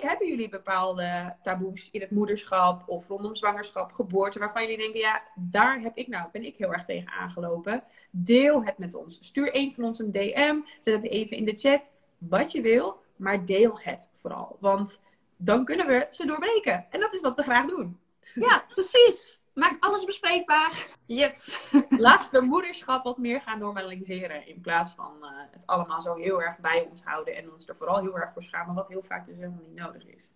hebben 0.00 0.28
jullie 0.28 0.48
bepaalde 0.48 1.36
taboes 1.40 1.88
in 1.90 2.00
het 2.00 2.10
moederschap 2.10 2.88
of 2.88 3.08
rondom 3.08 3.34
zwangerschap, 3.34 3.92
geboorte, 3.92 4.38
waarvan 4.38 4.62
jullie 4.62 4.78
denken, 4.78 5.00
ja, 5.00 5.22
daar 5.34 5.80
heb 5.80 5.96
ik 5.96 6.08
nou, 6.08 6.28
ben 6.32 6.44
ik 6.44 6.56
heel 6.56 6.72
erg 6.72 6.84
tegen 6.84 7.10
aangelopen. 7.10 7.84
Deel 8.10 8.64
het 8.64 8.78
met 8.78 8.94
ons. 8.94 9.18
Stuur 9.20 9.56
een 9.56 9.74
van 9.74 9.84
ons 9.84 9.98
een 9.98 10.12
DM, 10.12 10.60
zet 10.80 11.02
het 11.02 11.10
even 11.10 11.36
in 11.36 11.44
de 11.44 11.56
chat, 11.56 11.92
wat 12.18 12.52
je 12.52 12.60
wil, 12.60 13.02
maar 13.16 13.44
deel 13.44 13.78
het 13.80 14.10
vooral. 14.20 14.56
Want 14.60 15.00
dan 15.36 15.64
kunnen 15.64 15.86
we 15.86 16.06
ze 16.10 16.26
doorbreken. 16.26 16.86
En 16.90 17.00
dat 17.00 17.14
is 17.14 17.20
wat 17.20 17.34
we 17.34 17.42
graag 17.42 17.66
doen. 17.66 18.00
Ja, 18.34 18.64
precies. 18.68 19.40
Maak 19.54 19.84
alles 19.84 20.04
bespreekbaar. 20.04 20.86
Yes. 21.06 21.58
Laten 22.08 22.40
we 22.40 22.46
moederschap 22.46 23.04
wat 23.04 23.18
meer 23.18 23.40
gaan 23.40 23.58
normaliseren. 23.58 24.46
In 24.46 24.60
plaats 24.60 24.92
van 24.92 25.12
uh, 25.20 25.28
het 25.50 25.66
allemaal 25.66 26.00
zo 26.00 26.14
heel 26.14 26.42
erg 26.42 26.58
bij 26.58 26.86
ons 26.88 27.04
houden. 27.04 27.36
En 27.36 27.52
ons 27.52 27.68
er 27.68 27.76
vooral 27.76 28.00
heel 28.00 28.18
erg 28.18 28.32
voor 28.32 28.42
schamen. 28.42 28.74
Wat 28.74 28.88
heel 28.88 29.02
vaak 29.02 29.26
dus 29.26 29.36
helemaal 29.36 29.62
niet 29.68 29.80
nodig 29.80 30.06
is. 30.06 30.30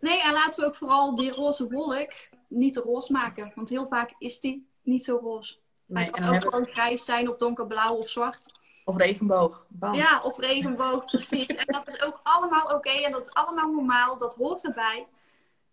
Nee, 0.00 0.22
en 0.22 0.32
laten 0.32 0.60
we 0.62 0.68
ook 0.68 0.76
vooral 0.76 1.14
die 1.14 1.30
roze 1.30 1.68
wolk 1.68 2.12
niet 2.48 2.72
te 2.72 2.80
roze 2.80 3.12
maken. 3.12 3.52
Want 3.54 3.68
heel 3.68 3.86
vaak 3.86 4.14
is 4.18 4.40
die 4.40 4.68
niet 4.82 5.04
zo 5.04 5.18
roze. 5.22 5.56
Nee, 5.86 6.04
Hij 6.04 6.12
kan 6.12 6.34
ook 6.34 6.42
gewoon 6.42 6.66
grijs 6.66 7.04
zijn 7.04 7.28
of 7.28 7.36
donkerblauw 7.36 7.94
of 7.94 8.08
zwart. 8.08 8.60
Of 8.84 8.96
regenboog. 8.96 9.66
Ja, 9.92 10.20
of 10.22 10.38
regenboog, 10.38 11.04
precies. 11.04 11.46
En 11.46 11.66
dat 11.66 11.88
is 11.88 12.02
ook 12.02 12.20
allemaal 12.22 12.74
oké 12.74 12.90
en 12.90 13.12
dat 13.12 13.20
is 13.20 13.34
allemaal 13.34 13.72
normaal. 13.72 14.18
Dat 14.18 14.34
hoort 14.34 14.64
erbij. 14.64 15.06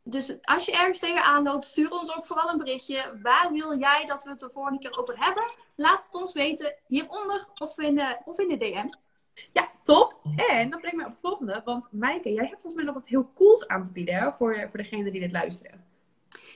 Dus 0.03 0.37
als 0.41 0.65
je 0.65 0.71
ergens 0.71 0.99
tegenaan 0.99 1.43
loopt, 1.43 1.65
stuur 1.65 1.91
ons 1.91 2.15
ook 2.17 2.25
vooral 2.25 2.49
een 2.49 2.57
berichtje. 2.57 3.19
Waar 3.21 3.51
wil 3.51 3.77
jij 3.77 4.05
dat 4.05 4.23
we 4.23 4.29
het 4.29 4.39
de 4.39 4.49
volgende 4.53 4.79
keer 4.79 4.99
over 4.99 5.25
hebben? 5.25 5.43
Laat 5.75 6.05
het 6.05 6.15
ons 6.15 6.33
weten 6.33 6.75
hieronder 6.87 7.47
of 7.57 7.77
in 7.77 7.95
de, 7.95 8.17
of 8.25 8.39
in 8.39 8.47
de 8.47 8.57
DM. 8.57 8.87
Ja, 9.51 9.71
top. 9.83 10.19
En 10.35 10.69
dat 10.69 10.79
brengt 10.79 10.97
mij 10.97 11.05
op 11.05 11.11
het 11.11 11.21
volgende. 11.21 11.61
Want 11.65 11.87
Maaike, 11.91 12.33
jij 12.33 12.45
hebt 12.45 12.61
volgens 12.61 12.75
mij 12.75 12.83
nog 12.83 12.93
wat 12.93 13.07
heel 13.07 13.31
cools 13.35 13.67
aan 13.67 13.85
te 13.85 13.91
bieden 13.91 14.35
voor, 14.37 14.55
voor 14.69 14.77
degenen 14.77 15.11
die 15.11 15.21
dit 15.21 15.31
luisteren. 15.31 15.85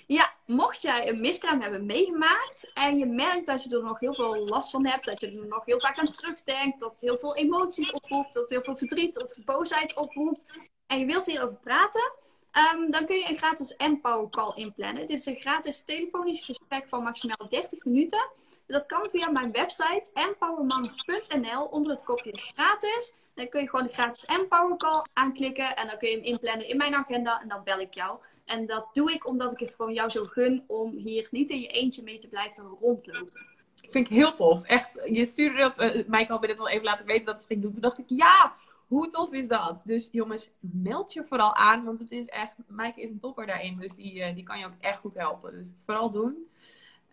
Ja, 0.08 0.34
mocht 0.46 0.82
jij 0.82 1.10
een 1.10 1.22
miskraam 1.22 1.62
hebben 1.62 1.86
meegemaakt 1.86 2.72
en 2.74 2.98
je 2.98 3.06
merkt 3.06 3.46
dat 3.46 3.64
je 3.64 3.76
er 3.76 3.84
nog 3.84 4.00
heel 4.00 4.14
veel 4.14 4.46
last 4.46 4.70
van 4.70 4.86
hebt, 4.86 5.06
dat 5.06 5.20
je 5.20 5.28
er 5.28 5.48
nog 5.48 5.66
heel 5.66 5.80
vaak 5.80 6.00
aan 6.00 6.12
terugdenkt, 6.12 6.80
dat 6.80 6.92
het 6.92 7.02
heel 7.02 7.18
veel 7.18 7.36
emoties 7.36 7.92
oproept, 7.92 8.34
dat 8.34 8.42
het 8.42 8.52
heel 8.52 8.64
veel 8.64 8.76
verdriet 8.76 9.24
of 9.24 9.36
boosheid 9.46 9.96
oproept 9.96 10.46
en 10.88 11.00
je 11.00 11.06
wilt 11.06 11.26
hierover 11.26 11.56
praten, 11.56 12.12
ehm, 12.52 12.90
dan 12.90 13.06
kun 13.06 13.16
je 13.16 13.30
een 13.30 13.38
gratis 13.38 13.76
Empower 13.76 14.30
Call 14.30 14.52
inplannen. 14.56 15.08
Dit 15.08 15.20
is 15.20 15.26
een 15.26 15.40
gratis 15.40 15.84
telefonisch 15.84 16.42
gesprek 16.42 16.88
van 16.88 17.04
maximaal 17.04 17.48
30 17.50 17.86
minuten. 17.86 18.30
Dat 18.68 18.86
kan 18.86 19.10
via 19.10 19.30
mijn 19.30 19.52
website 19.52 20.12
empowerman.nl 20.14 21.66
onder 21.66 21.92
het 21.92 22.04
kopje 22.04 22.38
gratis. 22.38 23.14
Dan 23.34 23.50
kun 23.50 23.62
je 23.62 23.70
gewoon 23.70 23.88
de 23.88 23.94
gratis 23.94 24.26
Empower 24.26 24.78
Call 24.78 25.06
aanklikken 25.14 25.76
en 25.76 25.88
dan 25.88 25.98
kun 25.98 26.10
je 26.10 26.16
hem 26.16 26.26
inplannen 26.26 26.68
in 26.68 26.78
mijn 26.78 26.96
agenda 26.96 27.42
en 27.42 27.48
dan 27.48 27.64
bel 27.64 27.80
ik 27.80 27.94
jou. 27.94 28.20
En 28.46 28.66
dat 28.66 28.88
doe 28.94 29.12
ik 29.12 29.28
omdat 29.28 29.52
ik 29.52 29.60
het 29.60 29.76
gewoon 29.76 29.94
jou 29.94 30.10
zo 30.10 30.24
gun 30.24 30.64
om 30.68 30.98
hier 30.98 31.28
niet 31.32 31.50
in 31.50 31.60
je 31.60 31.68
eentje 31.68 32.04
mee 32.04 32.18
te 32.18 32.28
blijven 32.28 32.64
rondlopen. 32.64 33.56
Vind 33.90 34.10
ik 34.10 34.18
heel 34.18 34.34
tof. 34.34 34.64
Echt, 34.64 35.02
je 35.06 35.26
stuurde 35.26 35.58
dat, 35.58 35.74
uh, 36.08 36.30
al 36.30 36.40
dit 36.40 36.60
al 36.60 36.70
even 36.70 36.84
laten 36.84 37.06
weten 37.06 37.26
dat 37.26 37.42
ze 37.42 37.48
ging 37.48 37.62
doen. 37.62 37.72
Toen 37.72 37.82
dacht 37.82 37.98
ik, 37.98 38.06
ja, 38.08 38.54
hoe 38.88 39.08
tof 39.08 39.32
is 39.32 39.48
dat? 39.48 39.82
Dus 39.86 40.10
jongens, 40.12 40.52
meld 40.60 41.14
je 41.14 41.24
vooral 41.24 41.56
aan, 41.56 41.84
want 41.84 42.00
het 42.00 42.12
is 42.12 42.26
echt, 42.26 42.56
Maaike 42.68 43.02
is 43.02 43.10
een 43.10 43.20
topper 43.20 43.46
daarin. 43.46 43.78
Dus 43.80 43.94
die, 43.96 44.16
uh, 44.16 44.36
die 44.36 44.44
kan 44.44 44.60
je 44.60 44.66
ook 44.66 44.80
echt 44.80 45.00
goed 45.00 45.14
helpen. 45.14 45.52
Dus 45.52 45.68
vooral 45.86 46.12
doen. 46.12 46.48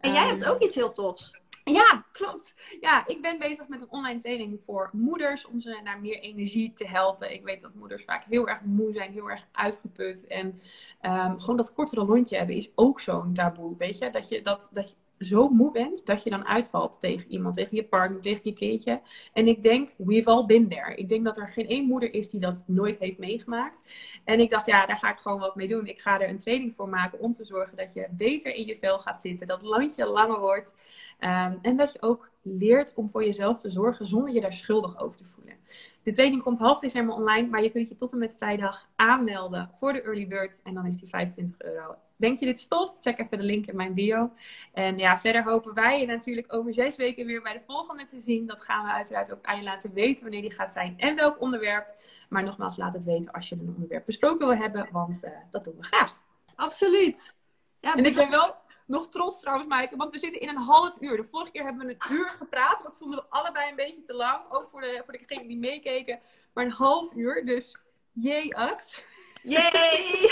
En 0.01 0.13
jij 0.13 0.27
hebt 0.27 0.43
ehm, 0.43 0.51
ook 0.51 0.61
iets 0.61 0.75
heel 0.75 0.93
tofs. 0.93 1.33
Ja, 1.65 2.05
klopt. 2.13 2.55
Ja, 2.81 3.07
ik 3.07 3.23
ben 3.23 3.39
bezig 3.39 3.69
met 3.69 3.81
een 3.81 3.91
online 3.91 4.21
training 4.21 4.61
voor 4.67 4.91
moeders 4.93 5.47
om 5.47 5.61
ze 5.61 5.81
naar 5.85 6.01
meer 6.01 6.19
energie 6.19 6.73
te 6.73 6.89
helpen. 6.89 7.33
Ik 7.33 7.43
weet 7.43 7.63
dat 7.63 7.75
moeders 7.75 8.05
vaak 8.05 8.25
heel 8.25 8.49
erg 8.49 8.61
moe 8.61 8.93
zijn, 8.93 9.13
heel 9.13 9.31
erg 9.31 9.47
uitgeput. 9.53 10.27
En 10.27 10.61
um, 11.03 11.41
gewoon 11.41 11.57
dat 11.57 11.73
kortere 11.73 12.05
lontje 12.05 12.37
hebben 12.37 12.57
is 12.57 12.71
ook 12.75 13.01
zo'n 13.01 13.35
taboe. 13.35 13.77
Weet 13.77 13.99
je, 13.99 14.11
dat 14.11 14.29
je, 14.29 14.43
dat, 14.43 14.71
dat 14.73 14.91
je 14.91 14.97
zo 15.19 15.49
moe 15.49 15.73
bent 15.73 16.07
dat 16.07 16.23
je 16.23 16.31
dan 16.31 16.47
uitvalt 16.47 17.01
tegen 17.01 17.31
iemand, 17.31 17.55
tegen 17.55 17.77
je 17.77 17.85
partner, 17.85 18.21
tegen 18.21 18.41
je 18.43 18.53
kindje. 18.53 19.01
En 19.33 19.47
ik 19.47 19.63
denk, 19.63 19.95
we've 19.97 20.31
all 20.31 20.47
been 20.47 20.69
there. 20.69 20.95
Ik 20.95 21.09
denk 21.09 21.25
dat 21.25 21.37
er 21.37 21.49
geen 21.49 21.69
één 21.69 21.87
moeder 21.87 22.15
is 22.15 22.29
die 22.29 22.41
dat 22.41 22.63
nooit 22.67 22.99
heeft 22.99 23.19
meegemaakt. 23.19 23.83
En 24.25 24.41
ik 24.41 24.51
dacht, 24.51 24.67
ja, 24.67 24.87
daar 24.87 24.97
ga 24.97 25.13
ik 25.13 25.19
gewoon 25.19 25.39
wat 25.39 25.55
mee 25.55 25.69
doen. 25.69 25.87
Ik 25.87 26.01
ga 26.01 26.21
er 26.21 26.29
een 26.29 26.39
training 26.39 26.75
voor 26.75 26.89
maken 26.89 27.19
om 27.19 27.33
te 27.33 27.45
zorgen 27.45 27.77
dat 27.77 27.93
je 27.93 28.09
beter 28.11 28.55
in 28.55 28.67
je 28.67 28.77
vel 28.77 28.99
gaat 28.99 29.21
zitten, 29.21 29.47
dat 29.47 29.63
landje 29.63 30.07
langer 30.07 30.41
wordt. 30.41 30.75
Um, 31.21 31.59
en 31.63 31.77
dat 31.77 31.93
je 31.93 32.03
ook 32.03 32.31
leert 32.43 32.95
om 32.95 33.11
voor 33.11 33.25
jezelf 33.25 33.61
te 33.61 33.71
zorgen 33.71 34.07
zonder 34.07 34.35
je 34.35 34.41
daar 34.41 34.53
schuldig 34.53 35.01
over 35.01 35.17
te 35.17 35.25
voelen. 35.25 35.55
De 36.03 36.13
training 36.13 36.43
komt 36.43 36.59
half 36.59 36.81
december 36.81 37.15
online, 37.15 37.49
maar 37.49 37.63
je 37.63 37.71
kunt 37.71 37.89
je 37.89 37.97
tot 37.97 38.13
en 38.13 38.19
met 38.19 38.37
vrijdag 38.37 38.89
aanmelden 38.97 39.71
voor 39.79 39.93
de 39.93 40.03
early 40.03 40.29
bird. 40.29 40.61
En 40.65 40.75
dan 40.75 40.87
is 40.87 40.97
die 40.97 41.09
25 41.09 41.61
euro. 41.61 41.97
Denk 42.17 42.39
je 42.39 42.47
dit 42.47 42.61
stof? 42.61 42.97
Check 43.01 43.19
even 43.19 43.39
de 43.39 43.45
link 43.45 43.67
in 43.67 43.77
mijn 43.77 43.95
bio. 43.95 44.33
En 44.73 44.99
ja, 44.99 45.19
verder 45.19 45.43
hopen 45.43 45.75
wij 45.75 46.01
je 46.01 46.07
natuurlijk 46.07 46.55
over 46.55 46.75
zes 46.75 46.97
weken 46.97 47.27
weer 47.27 47.43
bij 47.43 47.53
de 47.53 47.63
volgende 47.67 48.07
te 48.07 48.19
zien. 48.19 48.47
Dat 48.47 48.63
gaan 48.63 48.85
we 48.85 48.93
uiteraard 48.93 49.33
ook 49.33 49.45
aan 49.45 49.57
je 49.57 49.63
laten 49.63 49.93
weten 49.93 50.23
wanneer 50.23 50.41
die 50.41 50.51
gaat 50.51 50.73
zijn 50.73 50.95
en 50.99 51.17
welk 51.17 51.41
onderwerp. 51.41 51.97
Maar 52.29 52.43
nogmaals, 52.43 52.77
laat 52.77 52.93
het 52.93 53.05
weten 53.05 53.33
als 53.33 53.49
je 53.49 53.55
een 53.55 53.73
onderwerp 53.75 54.07
besproken 54.07 54.47
wil 54.47 54.57
hebben, 54.57 54.89
want 54.93 55.25
uh, 55.25 55.31
dat 55.51 55.65
doen 55.65 55.77
we 55.77 55.83
graag. 55.83 56.21
Absoluut. 56.55 57.37
Ja, 57.81 57.95
en 57.95 58.05
ik 58.05 58.15
ben 58.15 58.31
wel 58.31 58.57
nog 58.87 59.09
trots 59.09 59.41
trouwens, 59.41 59.69
Maaike, 59.69 59.97
want 59.97 60.13
we 60.13 60.19
zitten 60.19 60.41
in 60.41 60.49
een 60.49 60.57
half 60.57 60.97
uur. 61.01 61.17
De 61.17 61.25
vorige 61.25 61.51
keer 61.51 61.65
hebben 61.65 61.87
we 61.87 61.93
een 61.93 62.17
uur 62.17 62.31
gepraat. 62.31 62.83
Dat 62.83 62.97
vonden 62.97 63.19
we 63.19 63.27
allebei 63.29 63.71
een 63.71 63.77
beetje 63.77 64.03
te 64.03 64.15
lang. 64.15 64.41
Ook 64.51 64.69
voor, 64.71 64.81
de, 64.81 65.03
voor 65.05 65.19
degenen 65.19 65.49
die 65.49 65.59
meekeken. 65.59 66.21
Maar 66.53 66.65
een 66.65 66.71
half 66.71 67.15
uur, 67.15 67.45
dus 67.45 67.79
jee 68.13 68.57
as. 68.57 69.03
Yay! 69.45 70.31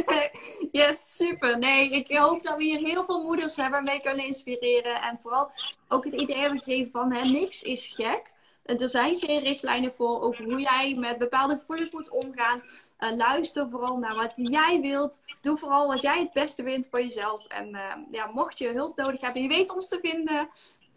yes, 0.72 1.16
super. 1.16 1.58
Nee, 1.58 1.90
ik 1.90 2.16
hoop 2.16 2.42
dat 2.42 2.56
we 2.56 2.62
hier 2.62 2.78
heel 2.78 3.04
veel 3.04 3.22
moeders 3.22 3.56
hebben 3.56 3.84
mee 3.84 4.00
kunnen 4.00 4.26
inspireren. 4.26 5.02
En 5.02 5.18
vooral 5.22 5.50
ook 5.88 6.04
het 6.04 6.14
idee 6.14 6.36
hebben 6.36 6.58
gegeven 6.58 6.90
van 6.90 7.12
hè, 7.12 7.30
niks 7.30 7.62
is 7.62 7.92
gek. 7.94 8.30
Er 8.62 8.88
zijn 8.88 9.16
geen 9.16 9.40
richtlijnen 9.40 9.94
voor 9.94 10.20
over 10.20 10.44
hoe 10.44 10.60
jij 10.60 10.94
met 10.94 11.18
bepaalde 11.18 11.58
gevoelens 11.58 11.90
moet 11.90 12.10
omgaan. 12.10 12.62
Uh, 12.98 13.16
luister 13.16 13.70
vooral 13.70 13.96
naar 13.96 14.14
wat 14.14 14.32
jij 14.34 14.80
wilt. 14.80 15.20
Doe 15.40 15.56
vooral 15.56 15.86
wat 15.86 16.00
jij 16.00 16.18
het 16.18 16.32
beste 16.32 16.62
vindt 16.62 16.88
voor 16.90 17.02
jezelf. 17.02 17.46
En 17.46 17.68
uh, 17.68 17.94
ja, 18.10 18.30
mocht 18.34 18.58
je 18.58 18.72
hulp 18.72 18.96
nodig 18.96 19.20
hebben, 19.20 19.42
je 19.42 19.48
weet 19.48 19.74
ons 19.74 19.88
te 19.88 19.98
vinden. 20.02 20.48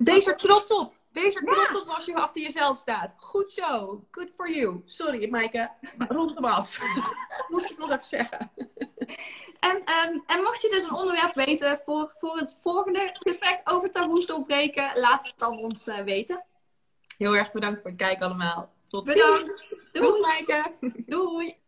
Er 0.03 0.35
trots 0.35 0.71
op. 0.71 0.93
Wees 1.15 1.35
er 1.35 1.43
trots 1.43 1.81
op 1.81 1.87
als 1.87 2.05
je 2.05 2.15
achter 2.15 2.41
jezelf 2.41 2.77
staat. 2.77 3.15
Goed 3.17 3.51
zo. 3.51 4.01
Good 4.11 4.31
for 4.35 4.51
you. 4.51 4.81
Sorry, 4.85 5.29
Maaike. 5.29 5.71
Rond 5.97 6.35
hem 6.35 6.45
af. 6.45 6.79
Moest 7.49 7.69
ik 7.69 7.77
nog 7.77 7.89
even 7.89 8.03
zeggen. 8.03 8.51
En, 9.59 9.75
um, 9.75 10.23
en 10.27 10.41
mocht 10.41 10.61
je 10.61 10.69
dus 10.69 10.83
een 10.83 10.93
onderwerp 10.93 11.35
weten 11.35 11.79
voor, 11.79 12.13
voor 12.19 12.37
het 12.37 12.59
volgende 12.61 13.09
gesprek 13.13 13.61
over 13.63 13.91
taboes 13.91 14.25
doorbreken, 14.25 14.99
laat 14.99 15.25
het 15.25 15.33
dan 15.37 15.57
ons 15.57 15.87
uh, 15.87 15.99
weten. 15.99 16.43
Heel 17.17 17.35
erg 17.35 17.51
bedankt 17.51 17.81
voor 17.81 17.89
het 17.89 17.99
kijken 17.99 18.25
allemaal. 18.25 18.73
Tot 18.85 19.07
ziens. 19.07 19.67
Doei, 19.91 20.21
Maaike. 20.21 20.71
Doei. 21.05 21.63